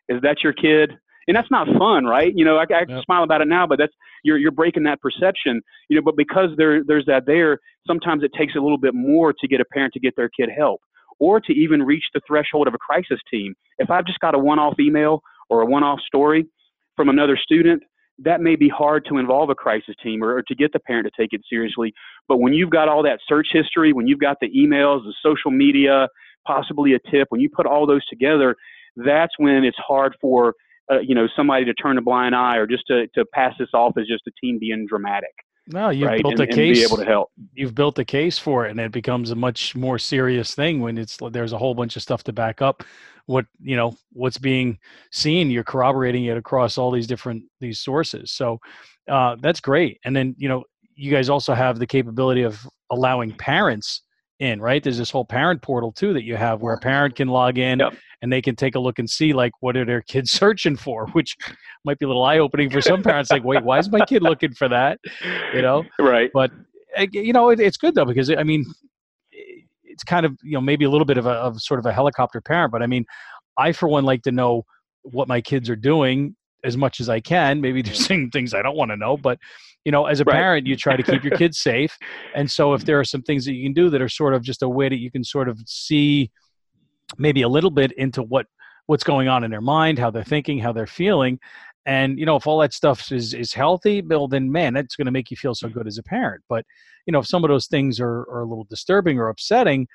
[0.09, 0.91] Is that your kid?
[1.27, 2.31] and that's not fun, right?
[2.35, 3.03] You know, I, I yep.
[3.03, 6.01] smile about it now, but that's you're you're breaking that perception, you know.
[6.03, 9.61] But because there there's that there, sometimes it takes a little bit more to get
[9.61, 10.81] a parent to get their kid help,
[11.19, 13.55] or to even reach the threshold of a crisis team.
[13.79, 16.47] If I've just got a one-off email or a one-off story
[16.95, 17.83] from another student,
[18.19, 21.05] that may be hard to involve a crisis team or, or, to get the parent
[21.05, 21.93] to take it seriously.
[22.27, 25.51] But when you've got all that search history, when you've got the emails, the social
[25.51, 26.07] media,
[26.47, 28.55] possibly a tip, when you put all those together,
[28.95, 30.53] that's when it's hard for
[30.91, 33.69] uh, you know somebody to turn a blind eye or just to, to pass this
[33.73, 35.33] off as just a team being dramatic.
[35.67, 36.21] No, you've right?
[36.21, 36.77] built and, a case.
[36.77, 37.31] be able to help.
[37.53, 40.97] You've built a case for it, and it becomes a much more serious thing when
[40.97, 42.83] it's there's a whole bunch of stuff to back up
[43.27, 44.77] what you know what's being
[45.11, 45.49] seen.
[45.49, 48.31] You're corroborating it across all these different these sources.
[48.31, 48.59] So
[49.09, 49.99] uh, that's great.
[50.05, 50.63] And then you know
[50.95, 54.01] you guys also have the capability of allowing parents
[54.39, 54.83] in, right?
[54.83, 57.79] There's this whole parent portal too that you have where a parent can log in
[57.79, 57.95] yep.
[58.21, 61.07] and they can take a look and see like what are their kids searching for,
[61.07, 61.35] which
[61.83, 63.31] might be a little eye opening for some parents.
[63.31, 64.99] like, wait, why is my kid looking for that?
[65.53, 66.31] You know, right?
[66.33, 66.51] But
[66.95, 68.65] eh, you know, it, it's good though because I mean,
[69.95, 71.93] it's kind of you know maybe a little bit of a of sort of a
[71.93, 73.05] helicopter parent, but I mean,
[73.57, 74.63] I for one like to know
[75.03, 77.61] what my kids are doing as much as I can.
[77.61, 78.29] Maybe they're saying mm-hmm.
[78.29, 79.39] things I don't want to know, but
[79.85, 80.33] you know, as a right.
[80.33, 81.95] parent, you try to keep your kids safe.
[82.35, 83.01] And so if there mm-hmm.
[83.01, 84.99] are some things that you can do that are sort of just a way that
[84.99, 86.31] you can sort of see
[87.17, 88.47] maybe a little bit into what
[88.87, 91.39] what's going on in their mind, how they're thinking, how they're feeling.
[91.85, 95.05] And you know, if all that stuff is is healthy, well, then man, that's going
[95.05, 96.43] to make you feel so good as a parent.
[96.49, 96.65] But
[97.05, 99.87] you know, if some of those things are are a little disturbing or upsetting,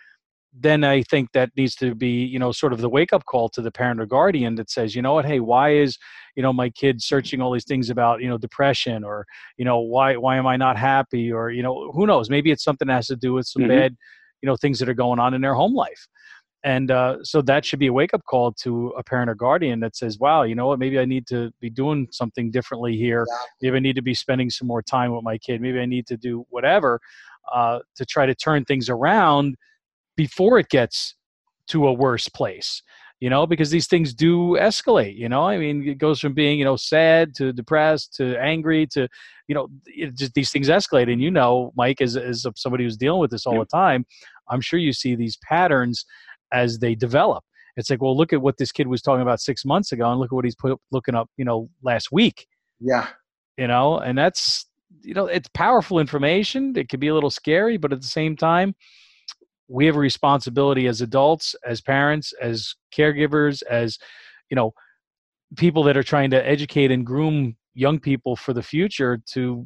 [0.53, 3.49] then I think that needs to be, you know, sort of the wake up call
[3.51, 5.97] to the parent or guardian that says, you know what, hey, why is,
[6.35, 9.27] you know, my kid searching all these things about, you know, depression or,
[9.57, 12.31] you know, why why am I not happy or, you know, who knows?
[12.31, 13.79] Maybe it's something that has to do with some mm-hmm.
[13.79, 13.97] bad,
[14.43, 16.07] you know, things that are going on in their home life.
[16.63, 19.81] And uh, so that should be a wake up call to a parent or guardian
[19.81, 23.27] that says, wow, you know what, maybe I need to be doing something differently here.
[23.63, 25.63] Maybe I need to be spending some more time with my kid.
[25.63, 27.01] Maybe I need to do whatever
[27.53, 29.57] uh, to try to turn things around
[30.17, 31.15] before it gets
[31.69, 32.83] to a worse place
[33.21, 35.47] you know because these things do escalate you know?
[35.47, 39.07] I mean it goes from being you know sad to depressed to angry to
[39.47, 39.69] you know
[40.15, 41.13] just these things escalate.
[41.13, 44.05] And you know mike as, as somebody who's dealing with this all the time
[44.49, 46.05] i'm sure you see these patterns
[46.53, 47.45] as they develop.
[47.77, 50.21] It's like well look at what this kid was talking about six months ago and
[50.21, 52.47] look at what he's put, looking up you know last week.
[52.81, 53.09] Yeah.
[53.57, 54.67] You know and that's
[55.03, 56.77] you know it's powerful information.
[56.77, 58.75] It can be a little scary but at the same time
[59.69, 63.99] we have a responsibility as adults as parents as caregivers as
[64.51, 64.73] you know
[65.57, 69.65] people that are trying to educate and groom young people for the future to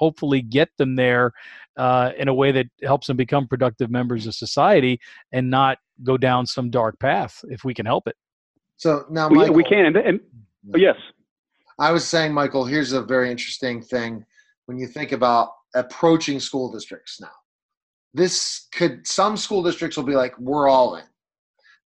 [0.00, 1.30] hopefully get them there
[1.76, 4.98] uh, in a way that helps them become productive members of society
[5.32, 8.16] and not go down some dark path if we can help it.
[8.78, 10.20] So now Michael, we, we can and, and
[10.74, 10.96] yes.
[11.78, 14.24] I was saying michael here's a very interesting thing.
[14.66, 17.36] When you think about approaching school districts now
[18.14, 21.04] this could some school districts will be like we're all in.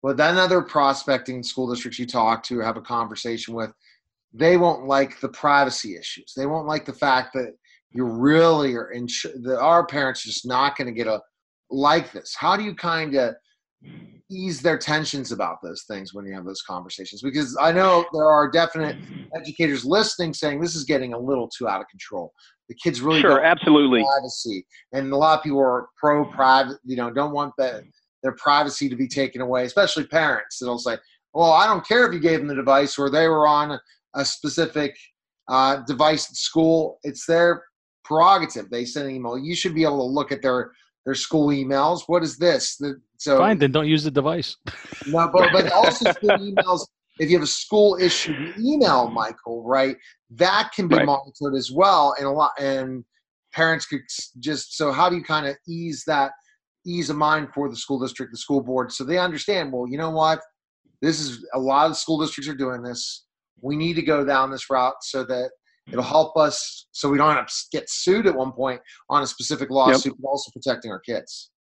[0.04, 3.71] But then other prospecting school districts you talk to or have a conversation with
[4.34, 6.34] they won't like the privacy issues.
[6.36, 7.54] They won't like the fact that
[7.93, 9.08] you really are in
[9.43, 11.21] that our parents are just not going to get a
[11.69, 13.36] like this how do you kind of
[14.30, 18.30] ease their tensions about those things when you have those conversations because i know there
[18.30, 18.95] are definite
[19.36, 22.32] educators listening saying this is getting a little too out of control
[22.71, 26.77] the kids really sure, absolutely privacy, and a lot of people are pro private.
[26.86, 27.84] You know, don't want that
[28.23, 30.97] their privacy to be taken away, especially parents that'll say,
[31.34, 33.77] "Well, I don't care if you gave them the device or they were on
[34.15, 34.95] a specific
[35.49, 36.97] uh, device at school.
[37.04, 37.65] It's their
[38.12, 38.69] prerogative.
[38.69, 39.38] They send an email.
[39.38, 40.71] You should be able to look at their
[41.06, 42.02] their school emails.
[42.08, 42.76] What is this?
[42.78, 44.58] The, so fine, then don't use the device.
[45.08, 46.86] no, but but also school emails
[47.19, 49.95] if you have a school issued email, Michael, right,
[50.32, 51.06] that can be right.
[51.06, 53.04] monitored as well, and a lot and
[53.54, 54.02] parents could
[54.39, 56.32] just so how do you kind of ease that
[56.86, 59.71] ease of mind for the school district, the school board, so they understand.
[59.71, 60.39] Well, you know what,
[61.02, 63.26] this is a lot of school districts are doing this.
[63.62, 65.52] We need to go down this route so that
[65.91, 67.38] it'll help us so we don't
[67.71, 70.15] get sued at one point on a specific lawsuit, yep.
[70.21, 71.51] but also protecting our kids.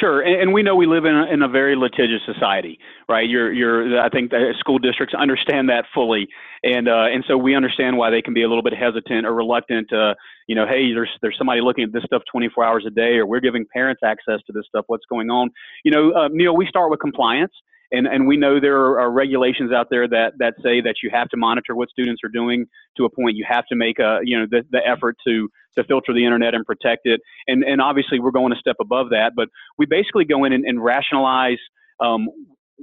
[0.00, 2.78] Sure, and, we know we live in a, in a very litigious society,
[3.08, 3.28] right?
[3.28, 4.00] You're, you're.
[4.00, 6.26] I think school districts understand that fully,
[6.64, 9.34] and uh, and so we understand why they can be a little bit hesitant or
[9.34, 9.90] reluctant.
[9.90, 10.16] to,
[10.48, 13.26] you know, hey, there's there's somebody looking at this stuff 24 hours a day, or
[13.26, 14.84] we're giving parents access to this stuff.
[14.88, 15.50] What's going on?
[15.84, 17.52] You know, uh, Neil, we start with compliance
[17.92, 21.28] and and we know there are, regulations out there that that say that you have
[21.28, 22.66] to monitor what students are doing
[22.96, 23.36] to a point.
[23.36, 26.54] You have to make a you know the, the effort to to filter the internet
[26.54, 27.20] and protect it.
[27.46, 30.64] And and obviously we're going a step above that, but we basically go in and,
[30.64, 31.58] and rationalize.
[32.00, 32.28] Um,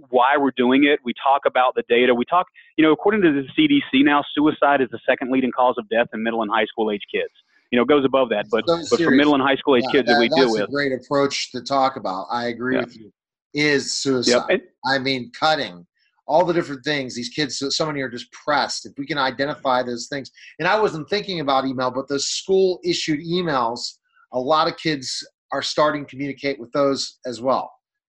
[0.10, 1.00] why we're doing it.
[1.04, 2.16] We talk about the data.
[2.16, 5.76] We talk, you know, according to the CDC now, suicide is the second leading cause
[5.78, 7.34] of death in middle and high school age kids.
[7.72, 9.92] You know, goes above that, but so but for middle and high school age yeah,
[9.92, 12.28] kids that, that we deal with, that's a great approach to talk about.
[12.32, 12.86] I agree yeah.
[12.86, 13.12] with you
[13.54, 14.46] is suicide.
[14.50, 14.62] Yep.
[14.86, 15.86] I mean, cutting,
[16.28, 17.16] all the different things.
[17.16, 18.86] These kids, so many are just pressed.
[18.86, 22.80] If we can identify those things, and I wasn't thinking about email, but the school
[22.84, 23.98] issued emails,
[24.34, 27.72] a lot of kids are starting to communicate with those as well.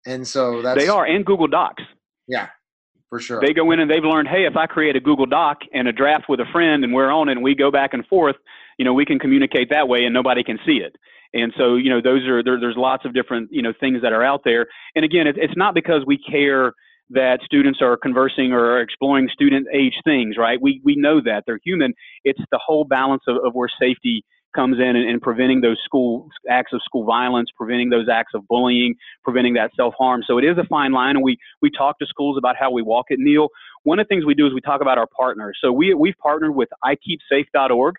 [0.08, 1.84] And so that's they are, and Google Docs.
[2.28, 2.48] Yeah,
[3.10, 3.42] for sure.
[3.42, 5.92] They go in and they've learned, hey, if I create a Google Doc and a
[5.92, 8.36] draft with a friend and we're on it and we go back and forth,
[8.78, 10.96] you know, we can communicate that way and nobody can see it.
[11.36, 14.14] And so, you know, those are there, there's lots of different, you know, things that
[14.14, 14.68] are out there.
[14.96, 16.74] And again, it, it's not because we care
[17.12, 20.60] that students are conversing or exploring student age things, right?
[20.60, 21.94] We we know that they're human.
[22.24, 24.24] It's the whole balance of, of where safety
[24.56, 28.48] comes in and, and preventing those school acts of school violence, preventing those acts of
[28.48, 30.24] bullying, preventing that self harm.
[30.26, 32.82] So it is a fine line, and we we talk to schools about how we
[32.82, 33.20] walk it.
[33.20, 33.50] Neil,
[33.84, 35.58] one of the things we do is we talk about our partners.
[35.62, 37.96] So we we've partnered with iKeepSafe.org.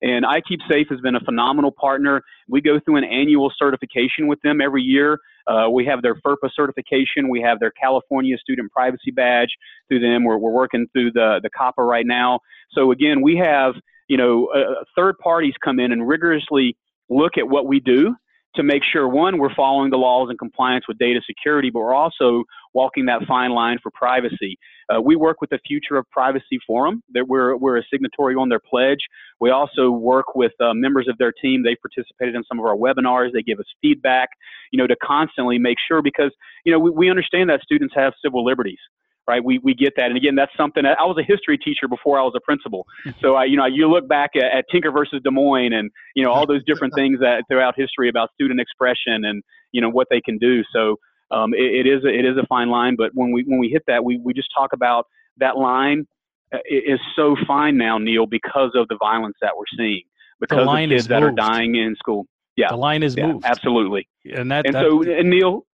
[0.00, 2.22] And iKeepSafe has been a phenomenal partner.
[2.48, 5.18] We go through an annual certification with them every year.
[5.46, 7.28] Uh, we have their FERPA certification.
[7.28, 9.50] We have their California Student Privacy Badge
[9.88, 10.24] through them.
[10.24, 12.40] We're, we're working through the, the COPPA right now.
[12.74, 13.74] So again, we have
[14.08, 16.76] you know, uh, third parties come in and rigorously
[17.08, 18.16] look at what we do
[18.54, 21.94] to make sure one we're following the laws and compliance with data security, but we're
[21.94, 22.44] also
[22.78, 24.56] walking that fine line for privacy.
[24.88, 27.02] Uh, we work with the Future of Privacy Forum.
[27.12, 29.02] That we're we're a signatory on their pledge.
[29.40, 31.62] We also work with uh, members of their team.
[31.64, 33.32] They've participated in some of our webinars.
[33.32, 34.28] They give us feedback,
[34.70, 36.32] you know, to constantly make sure because
[36.64, 38.80] you know we, we understand that students have civil liberties
[39.28, 39.44] right?
[39.44, 40.06] We, we get that.
[40.06, 42.86] And again, that's something I was a history teacher before I was a principal.
[43.20, 46.24] So I, you know, you look back at, at Tinker versus Des Moines and, you
[46.24, 50.06] know, all those different things that throughout history about student expression and, you know, what
[50.08, 50.62] they can do.
[50.72, 50.96] So
[51.30, 53.68] um, it, it is, a, it is a fine line, but when we, when we
[53.68, 55.06] hit that, we, we just talk about
[55.38, 56.06] that line
[56.52, 60.02] uh, is so fine now, Neil, because of the violence that we're seeing,
[60.40, 61.32] because the line of kids is that moved.
[61.32, 62.26] are dying in school.
[62.56, 62.68] Yeah.
[62.70, 63.44] The line is yeah, moved.
[63.44, 64.08] Absolutely.
[64.24, 65.66] And that, And that so, and Neil,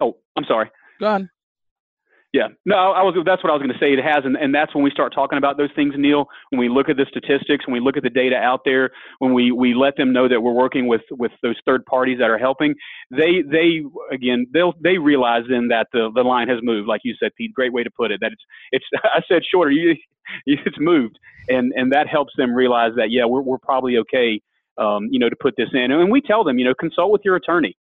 [0.00, 0.70] oh, I'm sorry.
[1.00, 1.30] go on.
[2.36, 3.16] Yeah, no, I was.
[3.24, 3.94] That's what I was going to say.
[3.94, 6.26] It has, and, and that's when we start talking about those things, Neil.
[6.50, 9.32] When we look at the statistics, when we look at the data out there, when
[9.32, 12.36] we, we let them know that we're working with, with those third parties that are
[12.36, 12.74] helping,
[13.10, 17.14] they they again they'll they realize then that the, the line has moved, like you
[17.18, 17.54] said, Pete.
[17.54, 18.20] Great way to put it.
[18.20, 19.70] That it's it's I said shorter.
[19.70, 19.94] You,
[20.46, 21.18] it's moved,
[21.48, 24.42] and and that helps them realize that yeah, we're we're probably okay.
[24.78, 27.22] Um, you know, to put this in, and we tell them, you know, consult with
[27.24, 27.78] your attorney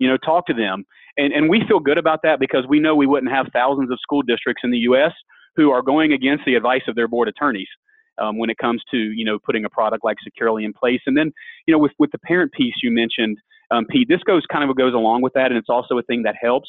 [0.00, 0.84] you know, talk to them.
[1.16, 3.98] And, and we feel good about that because we know we wouldn't have thousands of
[4.00, 5.12] school districts in the U.S.
[5.54, 7.68] who are going against the advice of their board attorneys
[8.18, 11.00] um, when it comes to, you know, putting a product like Securly in place.
[11.06, 11.30] And then,
[11.66, 13.38] you know, with, with the parent piece you mentioned,
[13.70, 16.22] um, Pete, this goes kind of goes along with that, and it's also a thing
[16.24, 16.68] that helps.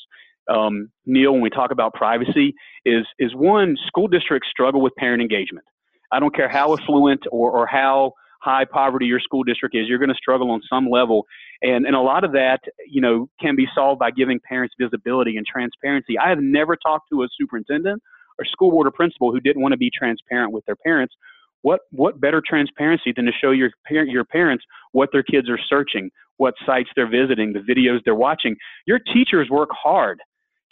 [0.53, 2.53] Um, Neil, when we talk about privacy,
[2.85, 5.65] is is one school districts struggle with parent engagement.
[6.11, 9.99] I don't care how affluent or, or how high poverty your school district is, you're
[9.99, 11.25] going to struggle on some level.
[11.61, 15.37] And, and a lot of that, you know, can be solved by giving parents visibility
[15.37, 16.17] and transparency.
[16.17, 18.01] I have never talked to a superintendent
[18.39, 21.13] or school board or principal who didn't want to be transparent with their parents.
[21.61, 25.59] What, what better transparency than to show your, parent, your parents what their kids are
[25.69, 28.55] searching, what sites they're visiting, the videos they're watching?
[28.87, 30.19] Your teachers work hard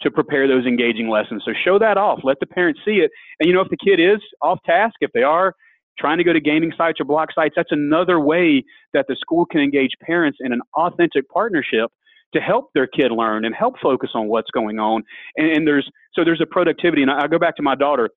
[0.02, 1.42] to prepare those engaging lessons.
[1.44, 2.20] So show that off.
[2.24, 3.10] Let the parents see it.
[3.38, 5.54] And you know, if the kid is off task, if they are
[6.00, 9.44] trying to go to gaming sites or block sites, that's another way that the school
[9.44, 11.90] can engage parents in an authentic partnership
[12.34, 15.02] to help their kid learn and help focus on what's going on.
[15.36, 17.02] And, and there's so there's a productivity.
[17.02, 18.10] And I, I go back to my daughter.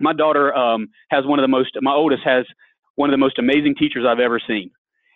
[0.00, 1.70] My daughter um, has one of the most.
[1.80, 2.44] My oldest has
[2.96, 4.70] one of the most amazing teachers I've ever seen.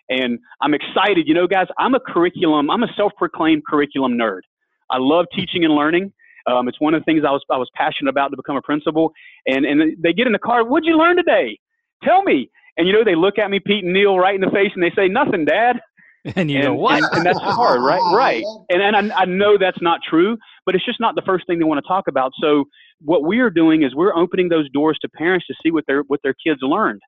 [0.09, 1.27] And I'm excited.
[1.27, 2.69] You know, guys, I'm a curriculum.
[2.69, 4.41] I'm a self-proclaimed curriculum nerd.
[4.89, 6.11] I love teaching and learning.
[6.47, 8.61] Um, it's one of the things I was I was passionate about to become a
[8.61, 9.11] principal.
[9.47, 10.65] And and they get in the car.
[10.65, 11.59] What'd you learn today?
[12.03, 12.49] Tell me.
[12.77, 14.83] And you know, they look at me, Pete and Neil, right in the face, and
[14.83, 15.79] they say, "Nothing, Dad."
[16.35, 16.97] And you and, know what?
[16.97, 18.01] And, and that's hard, right?
[18.13, 18.43] Right.
[18.69, 21.59] And and I, I know that's not true, but it's just not the first thing
[21.59, 22.33] they want to talk about.
[22.41, 22.65] So
[22.99, 26.01] what we are doing is we're opening those doors to parents to see what their
[26.07, 27.01] what their kids learned,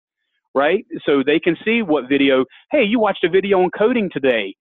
[0.56, 0.86] right?
[1.06, 2.46] So they can see what video.
[2.72, 4.56] Hey, you watched a video on coding today.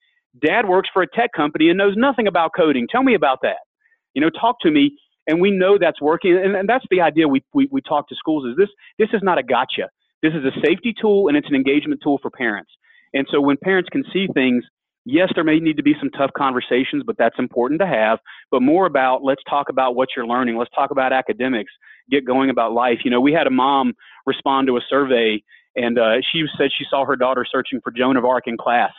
[0.45, 2.89] Dad works for a tech company and knows nothing about coding.
[2.91, 3.59] Tell me about that.
[4.14, 4.97] You know, talk to me.
[5.26, 6.37] And we know that's working.
[6.37, 8.68] And, and that's the idea we, we, we talk to schools is this,
[8.99, 9.89] this is not a gotcha.
[10.23, 12.71] This is a safety tool and it's an engagement tool for parents.
[13.14, 14.64] And so when parents can see things,
[15.05, 18.18] yes, there may need to be some tough conversations, but that's important to have.
[18.51, 20.57] But more about let's talk about what you're learning.
[20.57, 21.73] Let's talk about academics.
[22.11, 22.99] Get going about life.
[23.05, 23.95] You know, we had a mom
[24.27, 25.43] respond to a survey,
[25.77, 28.93] and uh, she said she saw her daughter searching for Joan of Arc in class.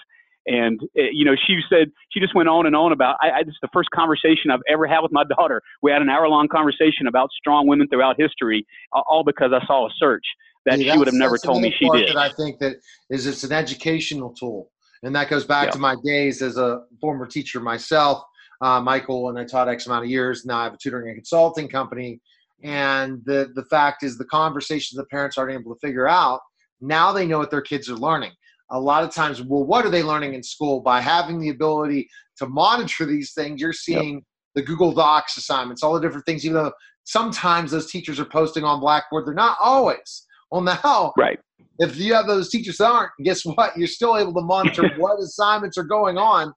[0.47, 3.17] And uh, you know, she said she just went on and on about.
[3.21, 5.61] I, I, this is the first conversation I've ever had with my daughter.
[5.81, 9.89] We had an hour-long conversation about strong women throughout history, all because I saw a
[9.97, 10.25] search
[10.65, 12.09] that See, she would have never told me she did.
[12.09, 12.77] That I think that
[13.09, 14.71] is it's an educational tool,
[15.03, 15.71] and that goes back Yeah.
[15.71, 18.23] to my days as a former teacher myself,
[18.61, 20.45] uh, Michael, and I taught X amount of years.
[20.45, 22.19] Now I have a tutoring and consulting company,
[22.63, 26.39] and the the fact is the conversations the parents aren't able to figure out.
[26.79, 28.31] Now they know what their kids are learning.
[28.71, 30.81] A lot of times, well, what are they learning in school?
[30.81, 34.23] By having the ability to monitor these things, you're seeing
[34.55, 36.45] the Google Docs assignments, all the different things.
[36.45, 36.71] Even though
[37.03, 40.25] sometimes those teachers are posting on Blackboard, they're not always.
[40.51, 41.39] Well, now Right.
[41.79, 43.77] if you have those teachers that aren't, guess what?
[43.77, 46.53] You're still able to monitor what assignments are going on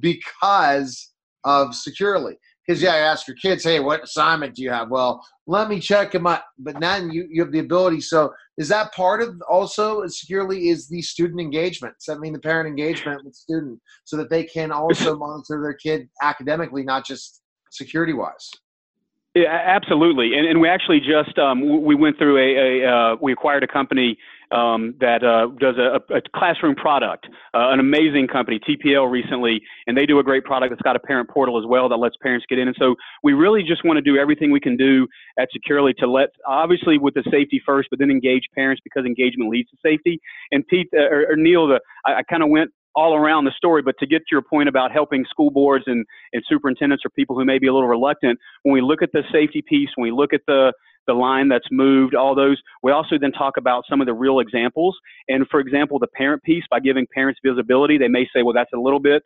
[0.00, 1.12] because
[1.44, 2.34] of Securly.
[2.68, 4.90] Because yeah, I ask your kids, hey, what assignment do you have?
[4.90, 6.42] Well, let me check them out.
[6.58, 8.02] But now you, you have the ability.
[8.02, 11.94] So is that part of also Securly is the student engagement?
[11.94, 15.72] Does that mean the parent engagement with student so that they can also monitor their
[15.72, 17.40] kid academically, not just
[17.70, 18.50] security wise?
[19.34, 20.34] Yeah, absolutely.
[20.36, 23.68] And, and we actually just um, we went through a, a uh, we acquired a
[23.68, 24.18] company
[24.50, 29.96] um, that uh, does a, a, classroom product, uh, an amazing company, TPL recently, and
[29.96, 32.46] they do a great product that's got a parent portal as well that lets parents
[32.48, 32.68] get in.
[32.68, 35.06] And so we really just want to do everything we can do
[35.38, 39.50] at Securly to let, obviously with the safety first, but then engage parents because engagement
[39.50, 40.20] leads to safety.
[40.50, 43.52] And Pete uh, or, or, Neil, the, I, I kind of went all around the
[43.56, 47.10] story, but to get to your point about helping school boards and, and superintendents or
[47.10, 50.10] people who may be a little reluctant, when we look at the safety piece, when
[50.10, 50.72] we look at the
[51.08, 52.56] the line that's moved, all those.
[52.84, 54.96] We also then talk about some of the real examples.
[55.28, 58.72] And for example, the parent piece, by giving parents visibility, they may say, well, that's
[58.72, 59.24] a little bit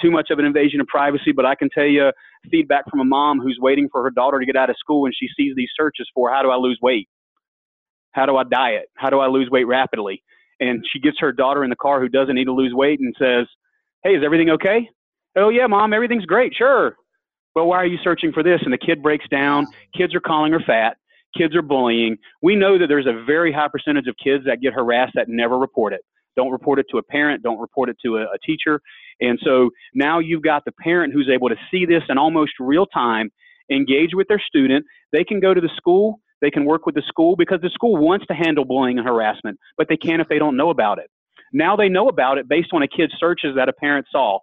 [0.00, 2.10] too much of an invasion of privacy, but I can tell you
[2.50, 5.14] feedback from a mom who's waiting for her daughter to get out of school and
[5.14, 7.08] she sees these searches for how do I lose weight?
[8.12, 8.86] How do I diet?
[8.96, 10.22] How do I lose weight rapidly?
[10.60, 13.14] And she gets her daughter in the car who doesn't need to lose weight and
[13.18, 13.46] says,
[14.02, 14.88] Hey, is everything okay?
[15.36, 16.52] Oh, yeah, mom, everything's great.
[16.56, 16.96] Sure.
[17.54, 18.60] Well, why are you searching for this?
[18.64, 19.66] And the kid breaks down.
[19.96, 20.96] Kids are calling her fat
[21.36, 22.16] kids are bullying.
[22.42, 25.58] We know that there's a very high percentage of kids that get harassed that never
[25.58, 26.00] report it.
[26.36, 28.80] Don't report it to a parent, don't report it to a, a teacher.
[29.20, 32.86] And so now you've got the parent who's able to see this in almost real
[32.86, 33.30] time,
[33.70, 34.84] engage with their student.
[35.12, 37.96] They can go to the school, they can work with the school because the school
[37.96, 41.10] wants to handle bullying and harassment, but they can't if they don't know about it.
[41.52, 44.38] Now they know about it based on a kid's searches that a parent saw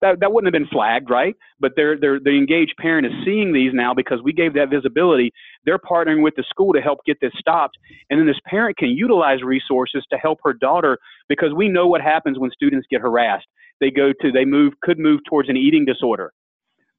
[0.00, 1.34] that, that wouldn't have been flagged, right?
[1.58, 5.30] But they're, they're, the engaged parent is seeing these now because we gave that visibility.
[5.64, 7.76] They're partnering with the school to help get this stopped.
[8.08, 10.98] And then this parent can utilize resources to help her daughter
[11.28, 13.46] because we know what happens when students get harassed.
[13.80, 16.32] They go to, they move, could move towards an eating disorder.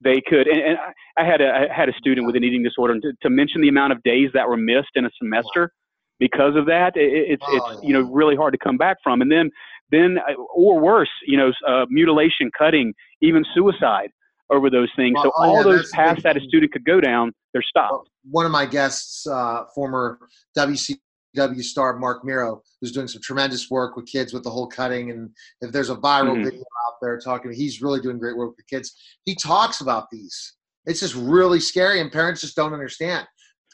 [0.03, 0.77] They could, and, and
[1.17, 3.61] I had a, I had a student with an eating disorder, and to, to mention
[3.61, 5.71] the amount of days that were missed in a semester
[6.17, 9.21] because of that, it, it's, it's, you know, really hard to come back from.
[9.21, 9.51] And then
[9.91, 14.09] then uh, or worse, you know, uh, mutilation, cutting, even suicide
[14.51, 15.13] over those things.
[15.15, 18.09] Well, so oh, all yeah, those paths that a student could go down, they're stopped.
[18.29, 20.19] One of my guests, uh, former
[20.57, 25.11] WCW star Marc Mero, who's doing some tremendous work with kids with the whole cutting.
[25.11, 25.29] And
[25.61, 26.43] if there's a viral mm-hmm.
[26.43, 28.93] video out there talking, he's really doing great work with the kids.
[29.23, 30.55] He talks about these.
[30.85, 33.27] It's just really scary, and parents just don't understand.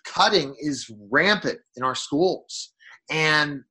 [0.06, 2.74] Cutting is rampant in our schools.
[3.10, 3.62] And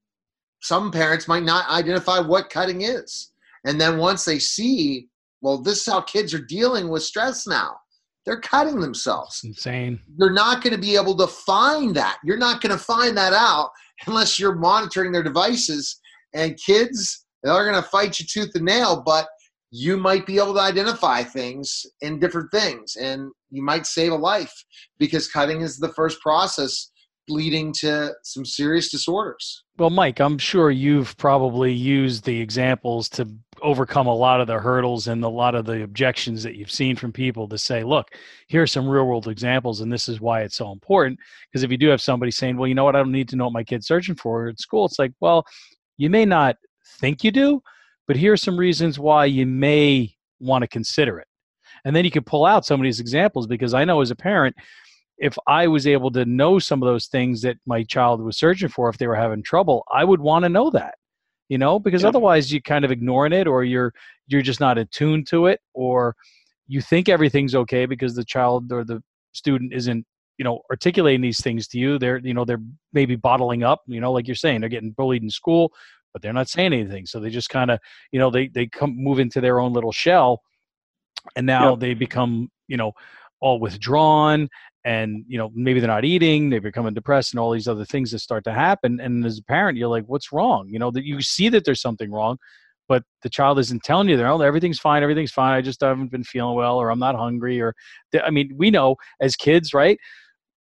[0.66, 3.30] some parents might not identify what cutting is.
[3.64, 5.08] And then once they see,
[5.40, 7.76] well, this is how kids are dealing with stress now.
[8.24, 9.42] They're cutting themselves.
[9.44, 10.00] insane.
[10.18, 12.18] You're not going to be able to find that.
[12.24, 13.70] You're not going to find that out
[14.06, 16.00] unless you're monitoring their devices.
[16.34, 19.28] And kids, they're going to fight you tooth and nail, but
[19.70, 24.16] you might be able to identify things in different things and you might save a
[24.16, 24.52] life
[24.98, 26.90] because cutting is the first process
[27.28, 29.64] leading to some serious disorders.
[29.78, 33.28] Well, Mike, I'm sure you've probably used the examples to
[33.60, 36.96] overcome a lot of the hurdles and a lot of the objections that you've seen
[36.96, 38.08] from people to say, look,
[38.48, 41.18] here are some real world examples, and this is why it's so important.
[41.52, 43.36] Because if you do have somebody saying, well, you know what, I don't need to
[43.36, 45.44] know what my kid's searching for at school, it's like, well,
[45.98, 46.56] you may not
[47.00, 47.60] think you do,
[48.06, 51.28] but here are some reasons why you may want to consider it.
[51.84, 54.16] And then you can pull out some of these examples because I know as a
[54.16, 54.56] parent,
[55.18, 58.68] if I was able to know some of those things that my child was searching
[58.68, 60.96] for, if they were having trouble, I would want to know that,
[61.48, 62.08] you know, because yeah.
[62.08, 63.92] otherwise you kind of ignoring it or you're
[64.26, 66.16] you're just not attuned to it or
[66.68, 69.02] you think everything's okay because the child or the
[69.32, 70.04] student isn't
[70.38, 72.62] you know articulating these things to you they're you know they're
[72.92, 75.72] maybe bottling up you know like you're saying they're getting bullied in school
[76.12, 77.78] but they're not saying anything so they just kind of
[78.12, 80.42] you know they they come move into their own little shell
[81.36, 81.76] and now yeah.
[81.76, 82.92] they become you know
[83.40, 84.48] all withdrawn
[84.84, 88.10] and you know maybe they're not eating they're becoming depressed and all these other things
[88.10, 89.00] that start to happen.
[89.00, 90.68] And as a parent you're like what's wrong?
[90.68, 92.38] You know that you see that there's something wrong
[92.88, 95.52] but the child isn't telling you that oh, everything's fine everything's fine.
[95.52, 97.74] I just haven't been feeling well or i'm not hungry or
[98.24, 99.98] i mean we know as kids right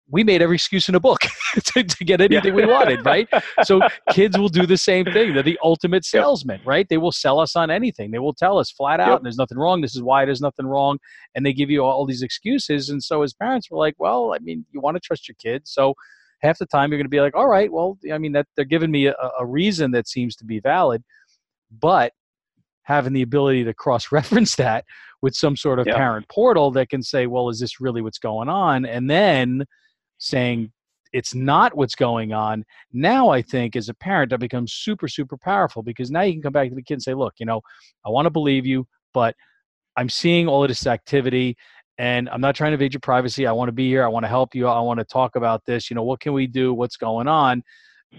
[0.08, 1.20] we made every excuse in a book
[1.54, 2.66] to, to, get anything yeah.
[2.66, 3.28] we wanted, right?
[3.64, 3.80] So
[4.10, 5.34] kids will do the same thing.
[5.34, 6.66] They're the ultimate salesman, yep.
[6.66, 6.88] right?
[6.88, 8.12] They will sell us on anything.
[8.12, 9.22] They will tell us flat out, yep.
[9.22, 9.80] there's nothing wrong.
[9.80, 10.98] This is why there's nothing wrong.
[11.34, 12.88] And they give you all these excuses.
[12.88, 15.72] And so as parents, we're like, well, I mean, you want to trust your kids.
[15.72, 15.94] So
[16.40, 18.64] half the time you're going to be like, all right, well, I mean, that they're
[18.64, 21.02] giving me a, a reason that seems to be valid.
[21.80, 22.12] But
[22.82, 24.84] having the ability to cross reference that
[25.20, 25.96] with some sort of yep.
[25.96, 28.86] parent portal that can say, well, is this really what's going on?
[28.86, 29.64] And then
[30.18, 30.70] saying
[31.12, 35.36] it's not what's going on now i think as a parent that becomes super super
[35.36, 37.60] powerful because now you can come back to the kid and say look you know
[38.04, 39.34] i want to believe you but
[39.96, 41.56] i'm seeing all of this activity
[41.98, 43.46] and I'm not trying to invade your privacy.
[43.46, 44.04] I want to be here.
[44.04, 44.66] I want to help you.
[44.66, 45.90] I want to talk about this.
[45.90, 46.74] You know, what can we do?
[46.74, 47.62] What's going on?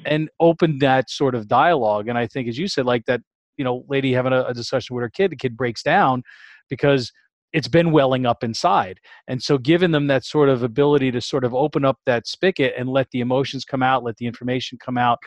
[0.06, 2.08] And open that sort of dialogue.
[2.08, 3.22] And I think, as you said, like that,
[3.56, 6.24] you know, lady having a, a discussion with her kid, the kid breaks down
[6.70, 7.12] because
[7.54, 9.00] it's been welling up inside.
[9.28, 12.74] And so giving them that sort of ability to sort of open up that spigot
[12.78, 15.20] and let the emotions come out, let the information come out,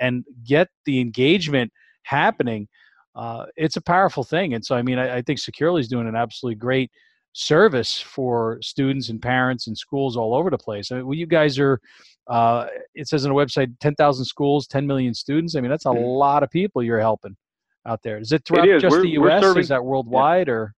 [0.00, 1.72] and get the engagement
[2.04, 2.68] happening,
[3.14, 4.54] uh, it's a powerful thing.
[4.54, 6.90] And so, I mean, I, I think Securly is doing an absolutely great
[7.32, 10.90] service for students and parents and schools all over the place.
[10.90, 11.80] I mean, well, you guys are,
[12.28, 15.56] uh, it says on the website, 10,000 schools, 10 million students.
[15.56, 16.02] I mean, that's a mm-hmm.
[16.02, 17.36] lot of people you're helping
[17.86, 18.18] out there.
[18.18, 18.82] Is it throughout it is.
[18.82, 19.42] just we're, the U.S.?
[19.42, 20.54] Serving, is that worldwide yeah.
[20.54, 20.74] or?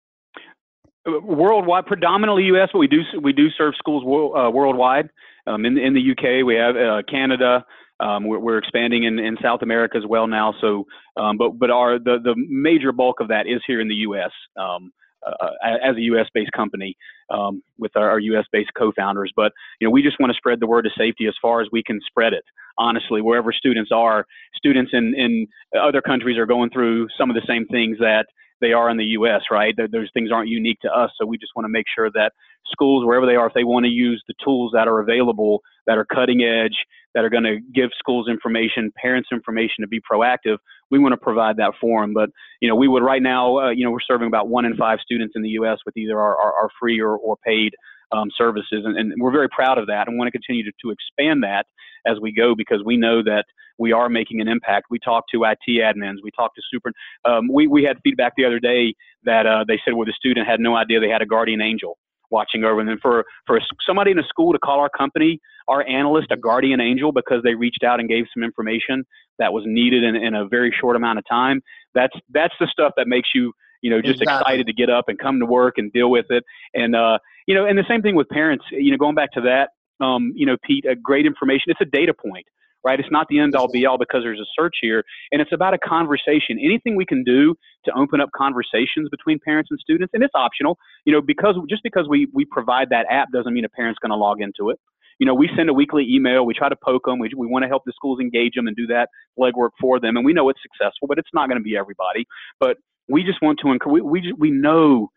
[1.23, 5.11] Worldwide, predominantly U.S., but we do we do serve schools uh, worldwide.
[5.47, 7.65] Um, in in the U.K., we have uh, Canada.
[8.01, 10.55] Um, we're, we're, expanding in, in South America as well now.
[10.61, 10.87] So,
[11.17, 14.31] um, but but our the the major bulk of that is here in the U.S.
[14.57, 14.93] Um,
[15.27, 16.27] uh, as a U.S.
[16.33, 16.97] based company
[17.31, 18.45] um, with our, our U.S.
[18.53, 19.33] based co-founders.
[19.35, 21.69] But you know, we just want to spread the word of safety as far as
[21.73, 22.45] we can spread it.
[22.79, 25.47] Honestly, wherever students are, students in in
[25.79, 28.27] other countries are going through some of the same things that
[28.61, 29.43] they are in the U.S.
[29.51, 29.75] Right?
[29.77, 32.33] Those things aren't unique to us, so we just want to make sure that
[32.71, 35.99] schools, wherever they are, if they want to use the tools that are available, that
[35.99, 36.77] are cutting edge,
[37.15, 40.59] that are going to give schools information, parents information to be proactive,
[40.91, 42.15] we want to provide that for them.
[42.15, 42.31] But
[42.61, 44.99] you know, we would right now, uh, you know, we're serving about one in five
[45.03, 45.79] students in the U.S.
[45.87, 47.73] with either our, our, our free or, or paid
[48.13, 50.91] um, services, and, and, we're very proud of that, and want to continue to, to
[50.91, 51.67] expand that
[52.07, 53.45] as we go because we know that
[53.79, 54.87] we are making an impact.
[54.91, 56.93] We talked to IT admins, we talked to super.
[57.25, 60.47] Um, we we had feedback the other day that uh, they said where the student
[60.47, 61.99] had no idea they had a guardian angel
[62.31, 62.81] watching over.
[62.81, 66.81] And for, for somebody in a school to call our company, our analyst, a guardian
[66.81, 69.05] angel because they reached out and gave some information
[69.39, 71.63] that was needed in, in a very short amount of time,
[71.95, 73.53] that's, that's the stuff that makes you,
[73.83, 74.41] you know, just exactly.
[74.41, 76.45] excited to get up and come to work and deal with it.
[76.75, 79.41] And, uh, you know, and the same thing with parents, you know, going back to
[79.43, 79.71] that,
[80.05, 81.65] um, you know, Pete, a great information.
[81.67, 82.47] It's a data point
[82.89, 82.99] right?
[82.99, 85.05] It's not the end all be all because there's a search here.
[85.31, 86.59] And it's about a conversation.
[86.59, 90.79] Anything we can do to open up conversations between parents and students, and it's optional,
[91.05, 94.11] you know, because just because we, we provide that app doesn't mean a parent's going
[94.11, 94.79] to log into it.
[95.19, 96.47] You know, we send a weekly email.
[96.47, 97.19] We try to poke them.
[97.19, 99.09] We, we want to help the schools engage them and do that
[99.39, 100.17] legwork for them.
[100.17, 102.25] And we know it's successful, but it's not going to be everybody.
[102.59, 102.79] But
[103.09, 105.11] we just want to encourage, we, we, we know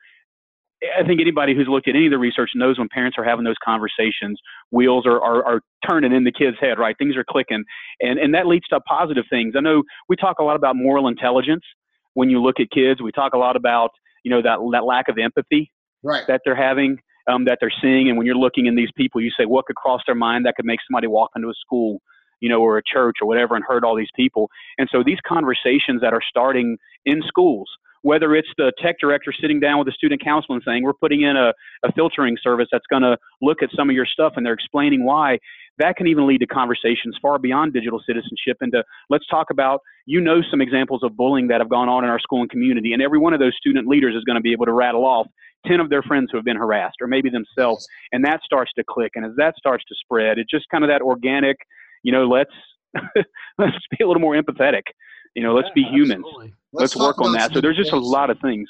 [1.00, 3.46] I think anybody who's looked at any of the research knows when parents are having
[3.46, 4.40] those conversations,
[4.72, 6.96] wheels are, are, are, turning in the kid's head, right?
[6.98, 7.64] Things are clicking.
[8.00, 9.54] And, and that leads to positive things.
[9.58, 11.64] I know we talk a lot about moral intelligence
[12.14, 13.02] when you look at kids.
[13.02, 13.90] We talk a lot about,
[14.24, 15.72] you know, that, that lack of empathy
[16.04, 16.26] right.
[16.28, 18.10] that they're having, um, that they're seeing.
[18.10, 20.56] And when you're looking in these people, you say, what could cross their mind that
[20.56, 22.02] could make somebody walk into a school,
[22.40, 24.50] you know, or a church or whatever and hurt all these people.
[24.80, 27.70] And so these conversations that are starting in schools–
[28.02, 31.22] whether it's the tech director sitting down with the student council and saying, we're putting
[31.22, 34.46] in a, a filtering service that's going to look at some of your stuff and
[34.46, 35.38] they're explaining why,
[35.78, 38.74] that can even lead to conversations far beyond digital citizenship and
[39.10, 42.20] let's talk about you know some examples of bullying that have gone on in our
[42.20, 44.66] school and community and every one of those student leaders is going to be able
[44.66, 45.28] to rattle off
[45.68, 48.84] 10 of their friends who have been harassed or maybe themselves and that starts to
[48.88, 51.58] click and as that starts to spread it's just kind of that organic
[52.04, 52.52] you know let's
[53.58, 54.84] let's be a little more empathetic
[55.36, 57.54] you know let's yeah, be humans absolutely let's, let's work on that.
[57.54, 58.70] So there's just a lot of things.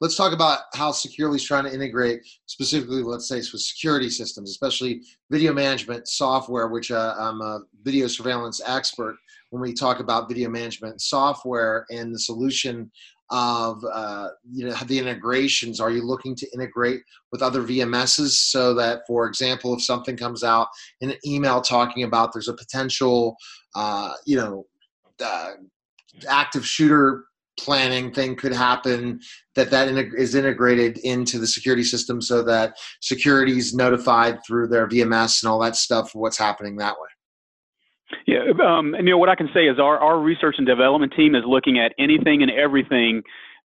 [0.00, 4.50] Let's talk about how Securly is trying to integrate specifically, let's say, with security systems,
[4.50, 9.14] especially video management software, which uh, I'm a video surveillance expert.
[9.50, 12.90] When we talk about video management software and the solution
[13.30, 17.00] of uh, you know the integrations are you looking to integrate
[17.30, 20.68] with other vms's so that for example if something comes out
[21.00, 23.34] in an email talking about there's a potential
[23.74, 24.66] uh, you know
[25.24, 25.52] uh,
[26.28, 27.24] active shooter
[27.58, 29.20] planning thing could happen
[29.54, 34.88] that that is integrated into the security system so that security is notified through their
[34.88, 37.08] vms and all that stuff what's happening that way.
[38.26, 41.12] Yeah um, and you know what i can say is our, our research and development
[41.14, 43.22] team is looking at anything and everything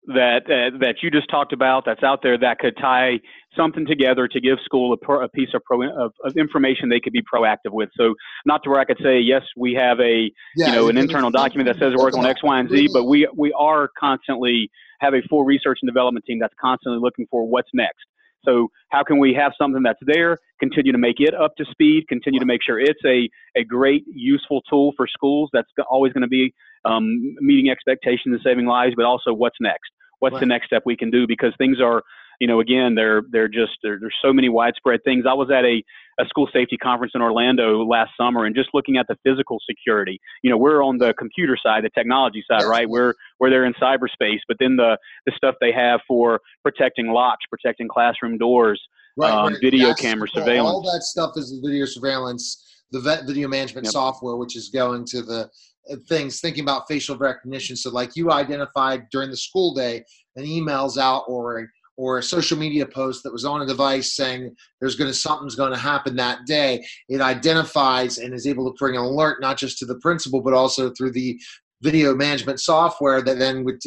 [0.07, 3.19] that uh, that you just talked about that's out there that could tie
[3.55, 6.99] something together to give school a, pro, a piece of, pro, of, of, information they
[6.99, 7.89] could be proactive with.
[7.97, 8.13] So
[8.45, 11.31] not to where I could say yes, we have a yeah, you know an internal
[11.31, 14.69] document that says we're working on X, Y, and Z, but we we are constantly
[14.99, 18.05] have a full research and development team that's constantly looking for what's next.
[18.45, 22.07] So how can we have something that's there, continue to make it up to speed,
[22.07, 26.23] continue to make sure it's a, a great, useful tool for schools that's always going
[26.23, 26.53] to be
[26.85, 29.91] um, meeting expectations and saving lives, but also what's next?
[30.19, 30.39] What's right.
[30.41, 31.25] the next step we can do?
[31.27, 32.03] Because things are,
[32.41, 35.25] you know, again, they're they're just they're, there's so many widespread things.
[35.29, 35.83] I was at a,
[36.19, 40.19] a school safety conference in Orlando last summer, and just looking at the physical security.
[40.41, 42.89] You know, we're on the computer side, the technology side, right?
[42.89, 47.45] We're we're there in cyberspace, but then the the stuff they have for protecting locks,
[47.47, 48.81] protecting classroom doors,
[49.17, 49.61] right, um, right.
[49.61, 50.73] video That's, camera surveillance.
[50.73, 52.67] All that stuff is the video surveillance.
[52.91, 53.93] The vet video management yep.
[53.93, 55.47] software, which is going to the
[55.91, 60.03] uh, things thinking about facial recognition so like you identified during the school day
[60.35, 61.67] an emails out or
[61.97, 65.55] or a social media post that was on a device saying there's going to something's
[65.55, 66.83] going to happen that day.
[67.09, 70.53] It identifies and is able to bring an alert not just to the principal but
[70.53, 71.39] also through the
[71.81, 73.79] video management software that then would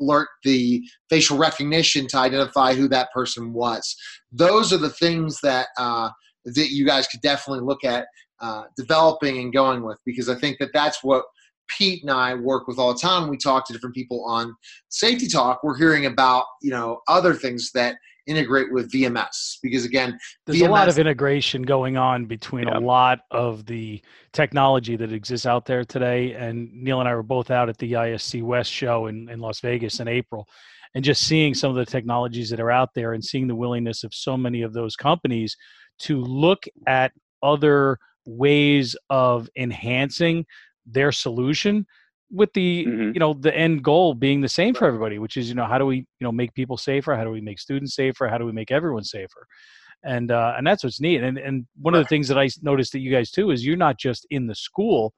[0.00, 3.96] alert the facial recognition to identify who that person was.
[4.32, 6.10] Those are the things that uh,
[6.44, 8.06] that you guys could definitely look at
[8.40, 11.24] uh, developing and going with because I think that that's what
[11.68, 13.28] Pete and I work with all the time.
[13.28, 14.54] We talk to different people on
[14.88, 15.62] Safety Talk.
[15.62, 17.96] We're hearing about you know other things that
[18.26, 22.78] integrate with VMS because again, there's VMS, a lot of integration going on between yeah.
[22.78, 24.00] a lot of the
[24.32, 26.32] technology that exists out there today.
[26.32, 29.60] And Neil and I were both out at the ISC West show in, in Las
[29.60, 30.48] Vegas in April,
[30.94, 34.04] and just seeing some of the technologies that are out there and seeing the willingness
[34.04, 35.56] of so many of those companies
[36.00, 37.12] to look at
[37.42, 40.46] other ways of enhancing
[40.86, 41.86] their solution
[42.30, 43.12] with the mm-hmm.
[43.12, 45.78] you know the end goal being the same for everybody which is you know how
[45.78, 47.14] do we you know make people safer?
[47.14, 48.28] How do we make students safer?
[48.28, 49.46] How do we make everyone safer?
[50.02, 51.22] And uh, and that's what's neat.
[51.22, 53.76] And and one of the things that i noticed that you guys too is you're
[53.76, 55.14] not just in the school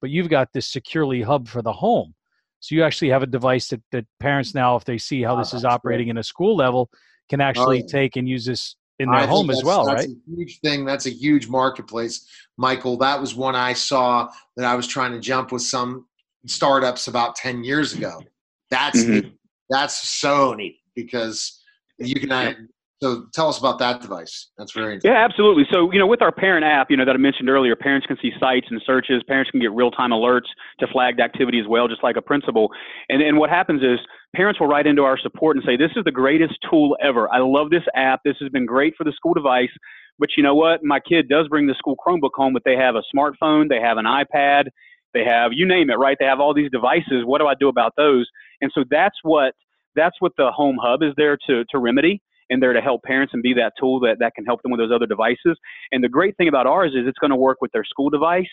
[0.00, 2.14] but you've got this Securly hub for the home.
[2.60, 5.54] So you actually have a device that, that parents now if they see how this
[5.54, 6.90] is operating in a school level
[7.28, 10.10] can actually oh, take and use this in their I home as well, that's right?
[10.10, 10.84] a huge thing.
[10.84, 12.26] That's a huge marketplace,
[12.56, 12.96] Michael.
[12.96, 16.06] That was one I saw that I was trying to jump with some
[16.46, 18.22] startups about ten years ago.
[18.70, 19.28] That's mm-hmm.
[19.68, 21.62] that's so neat because
[21.98, 22.56] you can yep.
[23.02, 24.48] So tell us about that device.
[24.56, 25.64] That's very Yeah, absolutely.
[25.70, 28.16] So, you know, with our parent app, you know, that I mentioned earlier, parents can
[28.22, 29.22] see sites and searches.
[29.28, 30.48] Parents can get real-time alerts
[30.80, 32.70] to flagged activity as well, just like a principal.
[33.10, 33.98] And, and what happens is
[34.34, 37.30] parents will write into our support and say, this is the greatest tool ever.
[37.30, 38.20] I love this app.
[38.24, 39.68] This has been great for the school device.
[40.18, 40.82] But you know what?
[40.82, 43.98] My kid does bring the school Chromebook home, but they have a smartphone, they have
[43.98, 44.68] an iPad,
[45.12, 46.16] they have, you name it, right?
[46.18, 47.24] They have all these devices.
[47.26, 48.26] What do I do about those?
[48.62, 49.52] And so that's what,
[49.94, 53.32] that's what the home hub is there to, to remedy and there to help parents
[53.34, 55.58] and be that tool that, that can help them with those other devices.
[55.92, 58.48] And the great thing about ours is it's going to work with their school device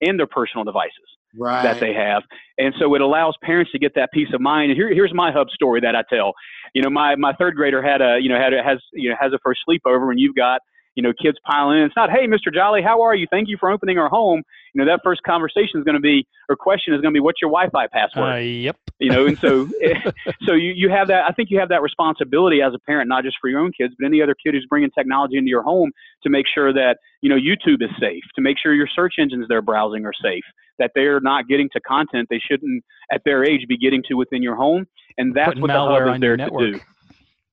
[0.00, 0.92] and their personal devices
[1.36, 1.62] right.
[1.62, 2.22] that they have.
[2.56, 4.70] And so it allows parents to get that peace of mind.
[4.70, 6.32] And here, here's my hub story that I tell.
[6.74, 9.16] You know, my, my third grader had a, you know, had a, has, you know,
[9.20, 10.60] has a first sleepover and you've got,
[10.94, 11.84] you know, kids piling in.
[11.84, 12.52] It's not, hey, Mr.
[12.52, 13.26] Jolley, how are you?
[13.30, 14.42] Thank you for opening our home.
[14.74, 17.20] You know, that first conversation is going to be, or question is going to be,
[17.20, 18.34] what's your Wi-Fi password?
[18.34, 18.76] Uh, yep.
[19.00, 19.68] You know, and so,
[20.46, 21.24] so you, you have that.
[21.28, 23.94] I think you have that responsibility as a parent, not just for your own kids,
[23.98, 25.92] but any other kid who's bringing technology into your home
[26.24, 29.46] to make sure that you know YouTube is safe, to make sure your search engines
[29.48, 30.42] they're browsing are safe,
[30.78, 34.42] that they're not getting to content they shouldn't at their age be getting to within
[34.42, 34.86] your home,
[35.16, 36.80] and that's Putting what the hub is there to do.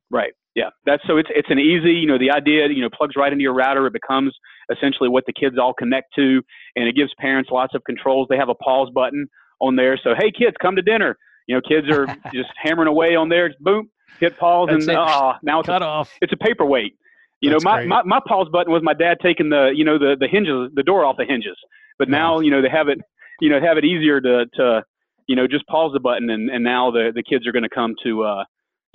[0.09, 0.33] Right.
[0.55, 3.31] Yeah, that's so it's it's an easy, you know, the idea, you know, plugs right
[3.31, 3.87] into your router.
[3.87, 4.33] It becomes
[4.71, 6.41] essentially what the kids all connect to,
[6.77, 8.27] and it gives parents lots of controls.
[8.29, 9.27] They have a pause button
[9.59, 11.17] on there, so hey, kids, come to dinner.
[11.47, 13.53] You know, kids are just hammering away on there.
[13.59, 13.89] Boom,
[14.19, 16.11] hit pause, that's and ah, oh, now it's cut a, off.
[16.21, 16.95] It's a paperweight.
[17.41, 19.97] You that's know, my, my my pause button was my dad taking the you know
[19.97, 21.57] the the hinges, the door off the hinges.
[21.97, 22.99] But now you know they have it,
[23.41, 24.83] you know, have it easier to to
[25.27, 27.69] you know just pause the button, and and now the the kids are going to
[27.69, 28.43] come to uh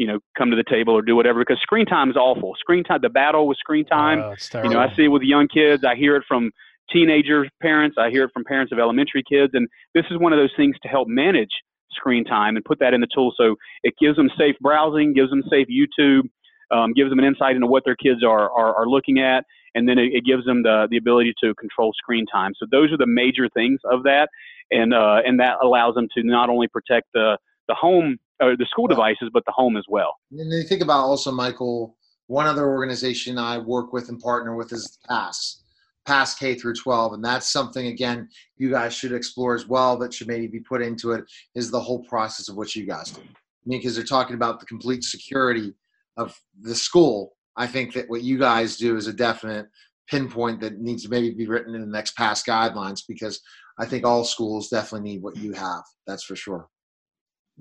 [0.00, 2.56] you know, come to the table or do whatever because screen time is awful.
[2.58, 4.20] Screen time, the battle with screen time.
[4.20, 5.84] Oh, you know, I see it with young kids.
[5.84, 6.50] I hear it from
[6.90, 7.98] teenagers, parents.
[8.00, 9.50] I hear it from parents of elementary kids.
[9.52, 11.50] And this is one of those things to help manage
[11.92, 13.32] screen time and put that in the tool.
[13.36, 16.28] So it gives them safe browsing, gives them safe YouTube,
[16.70, 19.44] um, gives them an insight into what their kids are, are, are looking at.
[19.74, 22.52] And then it, it, gives them the, the ability to control screen time.
[22.58, 24.28] So those are the major things of that.
[24.70, 27.38] And, uh, and that allows them to not only protect the,
[27.68, 30.14] the home or the school devices, but the home as well.
[30.30, 34.72] And you think about also, Michael, one other organization I work with and partner with
[34.72, 35.62] is PASS,
[36.06, 37.14] PASS K through 12.
[37.14, 40.82] And that's something, again, you guys should explore as well that should maybe be put
[40.82, 41.24] into it
[41.54, 43.22] is the whole process of what you guys do.
[43.22, 45.74] I mean, because they're talking about the complete security
[46.16, 47.32] of the school.
[47.56, 49.66] I think that what you guys do is a definite
[50.08, 53.40] pinpoint that needs to maybe be written in the next PASS guidelines because
[53.78, 55.82] I think all schools definitely need what you have.
[56.06, 56.68] That's for sure.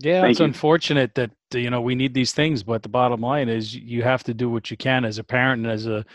[0.01, 0.45] Yeah, Thank it's you.
[0.45, 4.01] unfortunate that uh, you know we need these things, but the bottom line is you
[4.03, 6.05] have to do what you can as a parent and as a,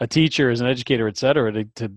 [0.00, 1.92] a teacher, as an educator, et cetera, to, to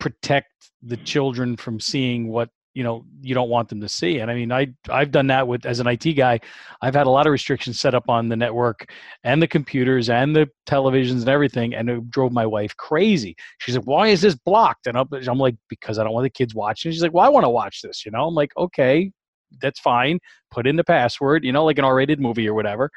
[0.00, 0.48] protect
[0.82, 4.18] the children from seeing what you know you don't want them to see.
[4.18, 6.40] And i mean i i've done that with as an it guy
[6.82, 10.34] i've had a lot of restrictions set up on the network and the computers and
[10.34, 13.36] the televisions and everything and it drove my wife crazy.
[13.58, 14.88] She's like why is this blocked?
[14.88, 16.90] And i'm like because i don't want the kids watching.
[16.90, 18.26] She's like well i want to watch this you know?
[18.26, 19.12] I'm like okay
[19.60, 20.18] that's fine
[20.50, 22.90] put in the password you know like an r-rated movie or whatever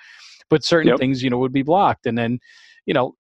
[0.50, 1.00] but certain yep.
[1.00, 2.40] things you know would be blocked and then
[2.86, 3.16] you know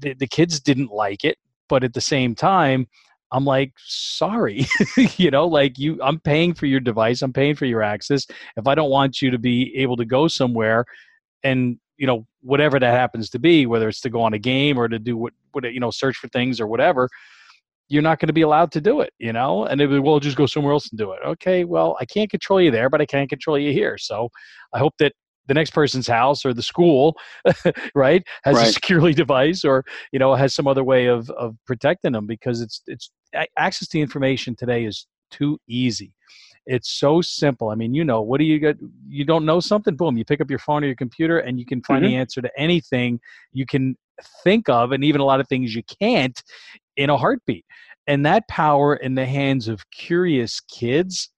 [0.00, 1.36] the, the kids didn't like it
[1.68, 2.86] but at the same time
[3.32, 4.66] I'm like, sorry,
[5.16, 8.26] you know, like you, I'm paying for your device, I'm paying for your access.
[8.56, 10.84] If I don't want you to be able to go somewhere,
[11.44, 14.78] and you know, whatever that happens to be, whether it's to go on a game
[14.78, 17.08] or to do what, what you know, search for things or whatever,
[17.90, 19.64] you're not going to be allowed to do it, you know.
[19.64, 21.18] And it will just go somewhere else and do it.
[21.26, 23.98] Okay, well, I can't control you there, but I can't control you here.
[23.98, 24.30] So
[24.72, 25.12] I hope that
[25.48, 27.16] the next person's house or the school,
[27.96, 28.68] right, has right.
[28.68, 32.60] a Securly device or you know has some other way of of protecting them because
[32.60, 33.10] it's it's
[33.58, 36.14] access to information today is too easy.
[36.66, 37.70] It's so simple.
[37.70, 38.76] I mean, you know, what do you get?
[39.08, 39.96] You don't know something?
[39.96, 42.12] Boom, you pick up your phone or your computer and you can find mm-hmm.
[42.12, 43.18] the answer to anything
[43.52, 43.96] you can
[44.44, 46.40] think of, and even a lot of things you can't
[47.00, 47.64] in a heartbeat.
[48.06, 51.30] And that power in the hands of curious kids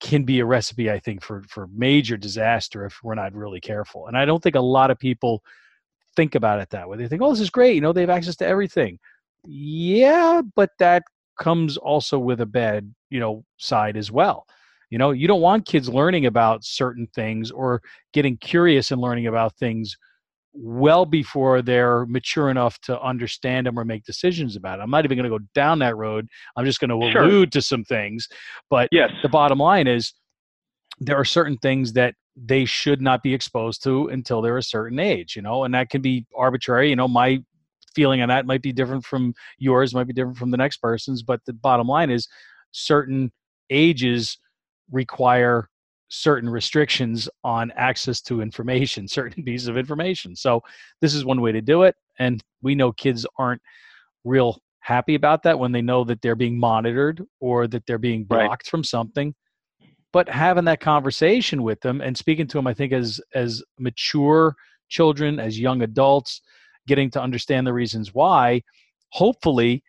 [0.00, 4.08] can be a recipe, I think, for for major disaster if we're not really careful.
[4.08, 5.42] And I don't think a lot of people
[6.16, 6.96] think about it that way.
[6.98, 7.74] They think, "Oh, this is great.
[7.76, 8.98] You know, they have access to everything."
[9.44, 11.04] Yeah, but that
[11.38, 14.46] comes also with a bad, you know, side as well.
[14.90, 19.26] You know, you don't want kids learning about certain things or getting curious and learning
[19.28, 19.96] about things
[20.58, 24.82] well before they're mature enough to understand them or make decisions about it.
[24.82, 26.28] I'm not even going to go down that road.
[26.56, 27.22] I'm just going to sure.
[27.22, 28.28] allude to some things.
[28.70, 29.10] But yes.
[29.22, 30.14] the bottom line is
[30.98, 34.98] there are certain things that they should not be exposed to until they're a certain
[34.98, 36.90] age, you know, and that can be arbitrary.
[36.90, 37.42] You know, my
[37.94, 41.22] feeling on that might be different from yours, might be different from the next person's,
[41.22, 42.28] but the bottom line is
[42.72, 43.32] certain
[43.70, 44.38] ages
[44.90, 45.68] require
[46.08, 50.36] certain restrictions on access to information, certain pieces of information.
[50.36, 50.62] So
[51.00, 51.96] this is one way to do it.
[52.18, 53.62] And we know kids aren't
[54.24, 58.24] real happy about that when they know that they're being monitored or that they're being
[58.24, 58.70] blocked right.
[58.70, 59.34] from something.
[60.12, 64.54] But having that conversation with them and speaking to them, I think as as mature
[64.88, 66.40] children, as young adults,
[66.86, 68.62] getting to understand the reasons why,
[69.10, 69.82] hopefully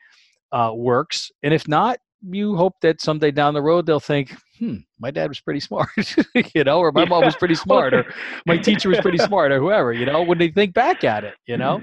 [0.52, 1.32] uh, works.
[1.44, 5.30] And if not, you hope that someday down the road they'll think, hmm, my dad
[5.30, 5.90] was pretty smart,
[6.56, 7.10] you know, or my yeah.
[7.10, 8.06] mom was pretty smart, or
[8.46, 11.36] my teacher was pretty smart, or whoever, you know, when they think back at it,
[11.46, 11.82] you know?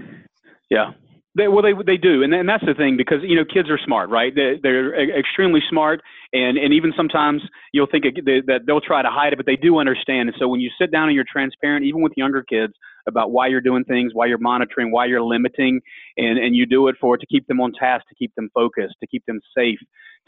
[0.70, 0.92] Yeah.
[1.36, 3.78] They, well, they they do, and and that's the thing because you know kids are
[3.84, 4.32] smart, right?
[4.32, 6.00] They, they're extremely smart,
[6.32, 9.78] and and even sometimes you'll think that they'll try to hide it, but they do
[9.78, 10.28] understand.
[10.28, 12.74] And so when you sit down and you're transparent, even with younger kids,
[13.08, 15.80] about why you're doing things, why you're monitoring, why you're limiting,
[16.16, 18.94] and and you do it for to keep them on task, to keep them focused,
[19.00, 19.78] to keep them safe,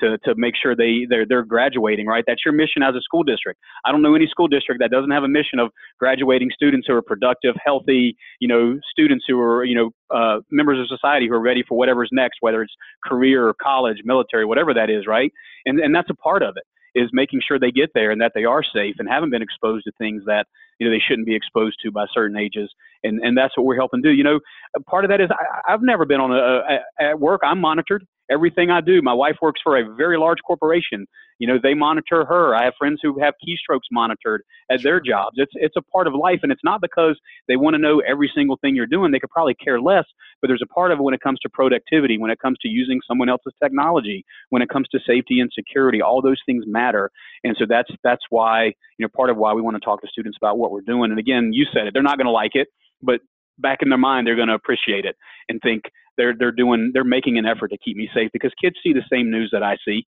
[0.00, 2.24] to, to make sure they they're, they're graduating right?
[2.26, 3.60] That's your mission as a school district.
[3.84, 6.94] I don't know any school district that doesn't have a mission of graduating students who
[6.94, 11.34] are productive healthy you know students who are you know uh, members of society who
[11.34, 12.74] are ready for whatever's next whether it's
[13.04, 15.32] career or college military whatever that is right?
[15.64, 16.64] And and that's a part of it
[16.98, 19.84] is making sure they get there and that they are safe and haven't been exposed
[19.84, 20.46] to things that
[20.78, 22.72] you know they shouldn't be exposed to by certain ages.
[23.02, 24.10] And and that's what we're helping do.
[24.10, 24.40] You know
[24.86, 28.06] part of that is I, i've never been on a, a at work i'm monitored
[28.30, 29.02] everything I do.
[29.02, 31.06] My wife works for a very large corporation.
[31.38, 32.54] You know, they monitor her.
[32.54, 35.36] I have friends who have keystrokes monitored at their jobs.
[35.36, 38.30] It's it's a part of life, and it's not because they want to know every
[38.34, 39.12] single thing you're doing.
[39.12, 40.04] They could probably care less,
[40.40, 42.68] but there's a part of it when it comes to productivity, when it comes to
[42.68, 46.00] using someone else's technology, when it comes to safety and security.
[46.00, 47.10] All those things matter,
[47.44, 48.66] and so that's that's why
[48.98, 51.10] you know part of why we want to talk to students about what we're doing.
[51.10, 51.92] And again, you said it.
[51.92, 52.68] They're not going to like it,
[53.02, 53.20] but
[53.58, 55.16] back in their mind they're going to appreciate it
[55.48, 55.84] and think
[56.16, 59.04] they're they're doing they're making an effort to keep me safe because kids see the
[59.10, 60.06] same news that I see.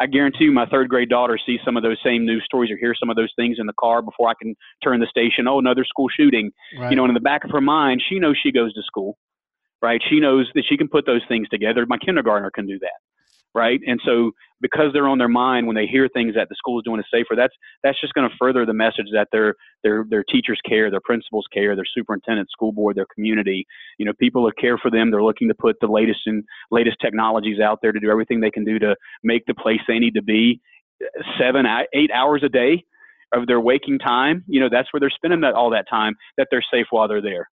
[0.00, 2.76] I guarantee you, my third grade daughter sees some of those same news stories or
[2.76, 5.48] hears some of those things in the car before I can turn the station.
[5.48, 6.52] Oh, another school shooting.
[6.78, 6.90] Right.
[6.90, 9.18] You know, and in the back of her mind, she knows she goes to school,
[9.82, 10.00] right?
[10.08, 11.84] She knows that she can put those things together.
[11.84, 13.00] My kindergartner can do that
[13.54, 13.80] right?
[13.86, 16.84] And so because they're on their mind when they hear things that the school is
[16.84, 20.24] doing is safer, that's that's just going to further the message that their their their
[20.24, 23.66] teachers care, their principals care, their superintendent, school board, their community.
[23.98, 25.10] You know, people are care for them.
[25.10, 28.50] They're looking to put the latest and latest technologies out there to do everything they
[28.50, 30.60] can do to make the place they need to be
[31.40, 32.84] seven eight hours a day
[33.32, 34.44] of their waking time.
[34.46, 36.16] You know, that's where they're spending that all that time.
[36.36, 37.48] That they're safe while they're there.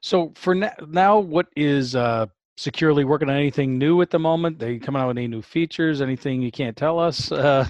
[0.00, 2.26] So for now, what is uh,
[2.58, 4.58] Securly working on anything new at the moment?
[4.58, 6.00] They coming out with any new features?
[6.00, 7.30] Anything you can't tell us?
[7.46, 7.66] Uh,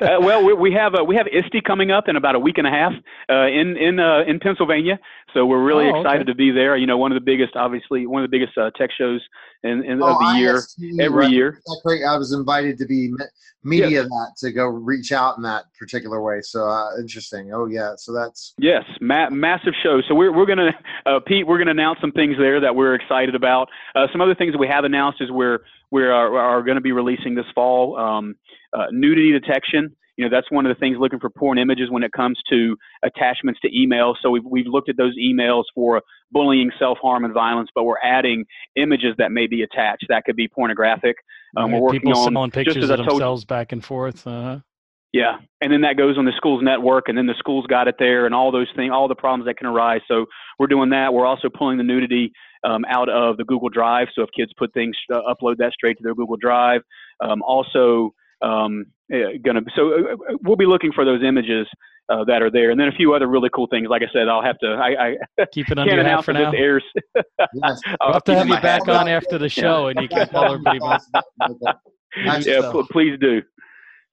[0.00, 2.56] uh, well, we, we have uh, we have ISTE coming up in about a week
[2.58, 2.92] and a half
[3.28, 4.98] uh, in in uh, in Pennsylvania.
[5.34, 6.32] So we're really oh, excited okay.
[6.32, 6.76] to be there.
[6.76, 9.20] You know, one of the biggest, obviously, one of the biggest uh, tech shows
[9.62, 11.30] in, in oh, of the year IST, every right.
[11.30, 11.60] year.
[11.84, 12.04] Great.
[12.04, 13.12] I was invited to be
[13.64, 14.08] media yes.
[14.08, 16.40] that to go reach out in that particular way.
[16.42, 17.52] So uh, interesting.
[17.52, 17.94] Oh yeah.
[17.96, 20.00] So that's yes, ma- massive show.
[20.08, 20.72] So we're we're gonna
[21.06, 23.68] uh, Pete, we're gonna announce some things there that we're excited about.
[24.12, 25.60] Some other things that we have announced is we're
[25.90, 28.34] we are, are going to be releasing this fall um,
[28.72, 32.02] uh, nudity detection you know that's one of the things looking for porn images when
[32.02, 36.70] it comes to attachments to emails so we've, we've looked at those emails for bullying
[36.78, 38.44] self-harm and violence but we're adding
[38.76, 41.16] images that may be attached that could be pornographic
[41.56, 41.74] um, right.
[41.74, 44.58] we're working people on pictures of themselves back and forth uh-huh.
[45.12, 47.94] yeah and then that goes on the school's network and then the school's got it
[47.98, 50.26] there and all those things all the problems that can arise so
[50.58, 52.32] we're doing that we're also pulling the nudity
[52.64, 55.96] um, out of the google drive so if kids put things uh, upload that straight
[55.96, 56.80] to their google drive
[57.20, 61.66] um, also um, going to so uh, uh, we'll be looking for those images
[62.08, 63.86] uh, that are there, and then a few other really cool things.
[63.88, 64.66] Like I said, I'll have to.
[64.66, 66.52] I, I keep it under your for now.
[66.52, 66.84] Airs.
[67.54, 67.80] yes.
[68.00, 69.90] I'll have to have you back on after the show, yeah.
[69.90, 71.00] and you can tell everybody about.
[72.44, 73.42] yeah, please do.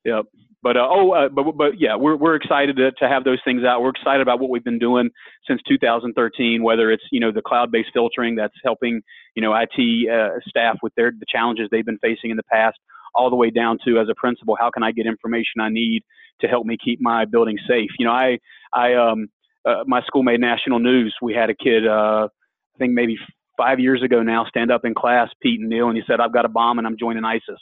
[0.06, 0.26] Yep.
[0.62, 3.64] But uh, oh, uh, but but yeah, we're we're excited to, to have those things
[3.64, 3.82] out.
[3.82, 5.10] We're excited about what we've been doing
[5.48, 6.64] since 2013.
[6.64, 9.02] Whether it's you know the cloud-based filtering that's helping
[9.36, 12.78] you know IT uh, staff with their the challenges they've been facing in the past,
[13.16, 16.04] all the way down to as a principal, how can I get information I need
[16.42, 17.90] to help me keep my building safe?
[17.98, 18.40] You know, I,
[18.74, 19.28] I, um,
[19.66, 21.14] uh, my school made national news.
[21.22, 23.18] We had a kid, uh, I think maybe
[23.58, 26.32] five years ago now, stand up in class, Pete and Neil, and he said, "I've
[26.32, 27.60] got a bomb and I'm joining ISIS."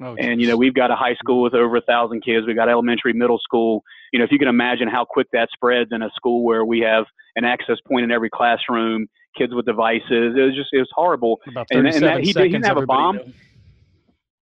[0.00, 2.46] Oh, and you know, we've got a high school with over a thousand kids.
[2.46, 3.82] We've got elementary, middle school.
[4.12, 6.80] You know, if you can imagine how quick that spreads in a school where we
[6.80, 7.04] have
[7.36, 10.34] an access point in every classroom, kids with devices.
[10.36, 11.40] It was just, it was horrible.
[11.48, 13.16] About and, and that, he, didn't have a bomb.
[13.16, 13.32] Knew.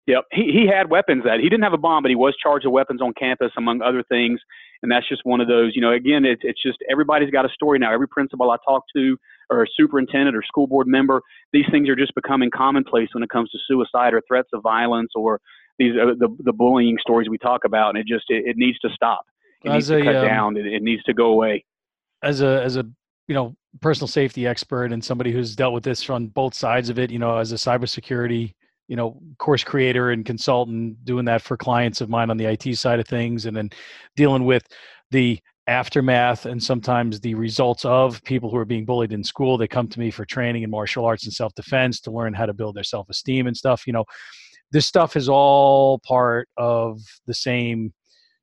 [0.06, 2.64] Yep, he he had weapons that he didn't have a bomb, but he was charged
[2.64, 4.40] with weapons on campus, among other things.
[4.86, 5.72] And that's just one of those.
[5.74, 7.92] You know, again, it's it's just everybody's got a story now.
[7.92, 9.16] Every principal I talk to,
[9.50, 11.22] or a superintendent or school board member,
[11.52, 15.10] these things are just becoming commonplace when it comes to suicide or threats of violence
[15.16, 15.40] or
[15.80, 17.96] these uh, the the bullying stories we talk about.
[17.96, 19.22] And it just it, it needs to stop.
[19.64, 20.56] It as needs a, to cut um, down.
[20.56, 21.64] It, it needs to go away.
[22.22, 22.84] As a as a
[23.26, 27.00] you know personal safety expert and somebody who's dealt with this from both sides of
[27.00, 28.54] it, you know, as a cybersecurity
[28.88, 32.76] you know course creator and consultant doing that for clients of mine on the IT
[32.76, 33.70] side of things and then
[34.16, 34.66] dealing with
[35.10, 39.58] the aftermath and sometimes the results of people who are being bullied in school.
[39.58, 42.54] They come to me for training in martial arts and self-defense to learn how to
[42.54, 44.04] build their self-esteem and stuff you know.
[44.72, 47.92] This stuff is all part of the same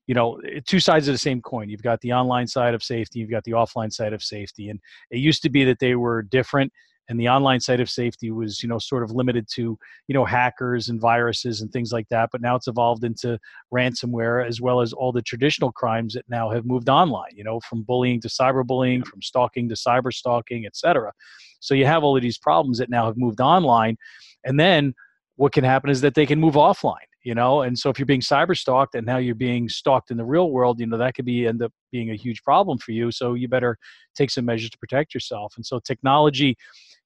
[0.07, 1.69] you know two sides of the same coin.
[1.69, 4.79] You've got the online side of safety you've got the offline side of safety and
[5.09, 6.73] it used to be that they were different
[7.09, 9.77] and the online side of safety was you know sort of limited to
[10.07, 13.37] you know hackers and viruses and things like that but now it's evolved into
[13.73, 17.59] ransomware as well as all the traditional crimes that now have moved online you know
[17.61, 21.11] from bullying to cyberbullying from stalking to cyber stalking etc
[21.59, 23.97] so you have all of these problems that now have moved online
[24.43, 24.93] and then
[25.35, 28.05] what can happen is that they can move offline you know and so if you're
[28.05, 31.15] being cyber stalked and now you're being stalked in the real world you know that
[31.15, 33.77] could be end up being a huge problem for you so you better
[34.15, 36.57] take some measures to protect yourself and so technology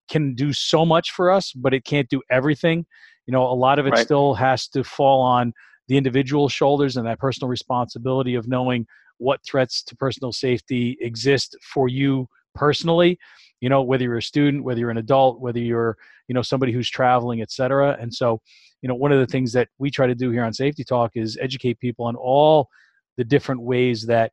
[0.07, 2.85] can do so much for us, but it can't do everything.
[3.25, 4.05] You know, a lot of it right.
[4.05, 5.53] still has to fall on
[5.87, 8.85] the individual shoulders and that personal responsibility of knowing
[9.17, 13.17] what threats to personal safety exist for you personally
[13.61, 15.97] you know whether you're a student whether you're an adult whether you're
[16.27, 18.39] you know somebody who's traveling et cetera and so
[18.81, 21.11] you know one of the things that we try to do here on safety talk
[21.15, 22.69] is educate people on all
[23.17, 24.31] the different ways that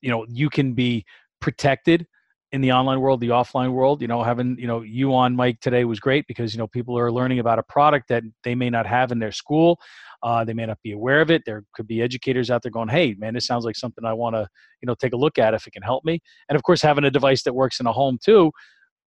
[0.00, 1.04] you know you can be
[1.40, 2.06] protected
[2.52, 4.00] in the online world, the offline world.
[4.00, 6.98] You know, having you know you on Mike today was great because you know people
[6.98, 9.78] are learning about a product that they may not have in their school.
[10.22, 11.42] Uh, they may not be aware of it.
[11.46, 14.34] There could be educators out there going, "Hey, man, this sounds like something I want
[14.34, 14.48] to
[14.82, 17.04] you know take a look at if it can help me." And of course, having
[17.04, 18.50] a device that works in a home too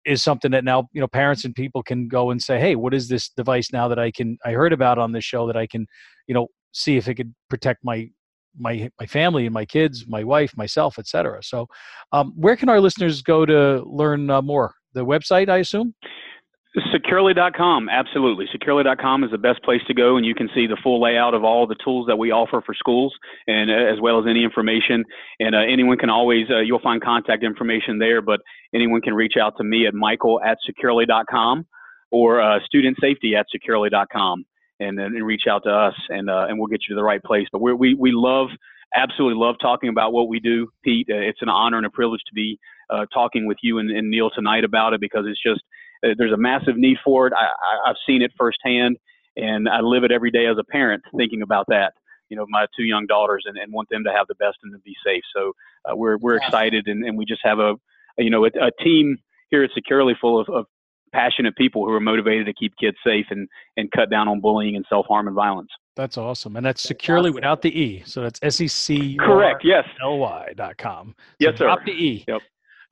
[0.04, 2.94] is something that now you know parents and people can go and say, "Hey, what
[2.94, 5.66] is this device now that I can I heard about on this show that I
[5.66, 5.86] can
[6.26, 8.08] you know see if it could protect my
[8.58, 11.42] my my family and my kids, my wife, myself, etc.
[11.42, 11.66] So,
[12.12, 14.74] um, where can our listeners go to learn uh, more?
[14.94, 15.94] The website, I assume.
[16.76, 18.46] Securly.com, absolutely.
[18.54, 21.42] Securly.com is the best place to go, and you can see the full layout of
[21.42, 23.14] all the tools that we offer for schools,
[23.46, 25.02] and uh, as well as any information.
[25.40, 28.40] And uh, anyone can always, uh, you'll find contact information there, but
[28.74, 31.66] anyone can reach out to me at michael at securly.com
[32.10, 34.44] or uh, student safety at securly.com
[34.78, 37.22] and and reach out to us, and uh, and we'll get you to the right
[37.22, 37.46] place.
[37.50, 38.48] But we we love
[38.94, 41.08] absolutely love talking about what we do, Pete.
[41.10, 42.58] Uh, it's an honor and a privilege to be
[42.90, 45.62] uh, talking with you and, and, Neil tonight about it because it's just uh,
[46.02, 47.32] there's a massive need for it.
[47.32, 48.96] I, I, I've seen it firsthand,
[49.36, 51.92] and I live it every day as a parent, thinking about that.
[52.28, 54.72] You know, my two young daughters, and, and want them to have the best and
[54.72, 55.22] to be safe.
[55.34, 55.52] So
[55.88, 57.74] uh, we're we're excited, and, and we just have a,
[58.18, 59.16] a you know a, a team
[59.50, 60.66] here at Securly full of, of
[61.12, 64.76] passionate people who are motivated to keep kids safe and and cut down on bullying
[64.76, 65.70] and self harm and violence.
[65.94, 68.02] That's awesome, and that's securely without the e.
[68.04, 69.62] So that's s e c correct.
[69.64, 69.84] Yes.
[70.02, 71.14] l y dot com.
[71.16, 71.64] So yes, sir.
[71.64, 72.24] Drop the e.
[72.28, 72.42] Yep.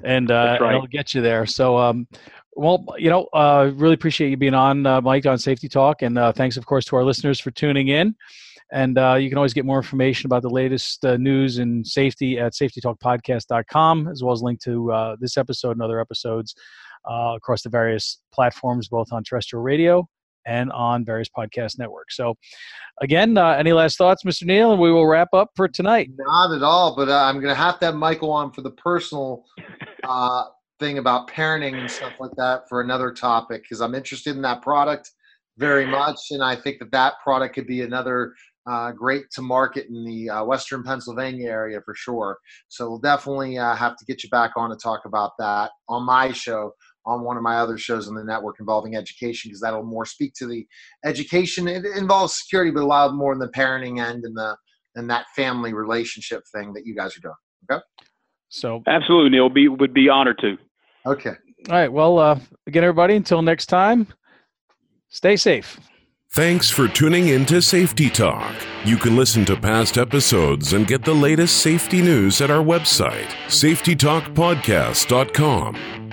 [0.03, 0.75] And uh, right.
[0.75, 1.47] it'll get you there.
[1.47, 2.09] So, um,
[2.53, 6.19] well, you know, uh, really appreciate you being on, uh, Mike, on Safety Talk, and
[6.19, 8.15] uh, thanks, of course, to our listeners for tuning in.
[8.73, 12.39] And uh, you can always get more information about the latest uh, news and safety
[12.39, 16.55] at safetytalkpodcast.com, as well as link to uh, this episode and other episodes
[17.09, 20.09] uh, across the various platforms, both on terrestrial radio
[20.47, 22.17] and on various podcast networks.
[22.17, 22.35] So,
[23.01, 24.45] again, uh, any last thoughts, Mr.
[24.45, 24.73] Neil?
[24.73, 26.11] And we will wrap up for tonight.
[26.17, 28.73] Not at all, but uh, I'm going to have to have Michael on for the
[28.73, 29.45] personal
[30.05, 30.45] uh,
[30.81, 34.63] thing about parenting and stuff like that for another topic because I'm interested in that
[34.63, 35.11] product
[35.57, 38.35] very much, and I think that that product could be another
[38.67, 42.39] uh, great to market in the uh, Western Pennsylvania area for sure.
[42.69, 46.05] So we'll definitely uh, have to get you back on to talk about that on
[46.05, 46.73] my show,
[47.07, 50.33] on one of my other shows on the network involving education, because that'll more speak
[50.35, 50.67] to the
[51.05, 51.69] education.
[51.69, 54.57] It involves security, but a lot more in the parenting end and the
[54.97, 57.35] and that family relationship thing that you guys are doing.
[57.71, 57.83] Okay.
[58.49, 60.57] So absolutely, Neil, be would be honored to.
[61.07, 61.35] Okay.
[61.69, 61.93] All right.
[61.93, 64.07] Well, uh, again, everybody, until next time,
[65.09, 65.79] stay safe.
[66.31, 68.53] Thanks for tuning in to Safety Talk.
[68.85, 73.29] You can listen to past episodes and get the latest safety news at our website,
[73.47, 76.04] safetytalkpodcast.com.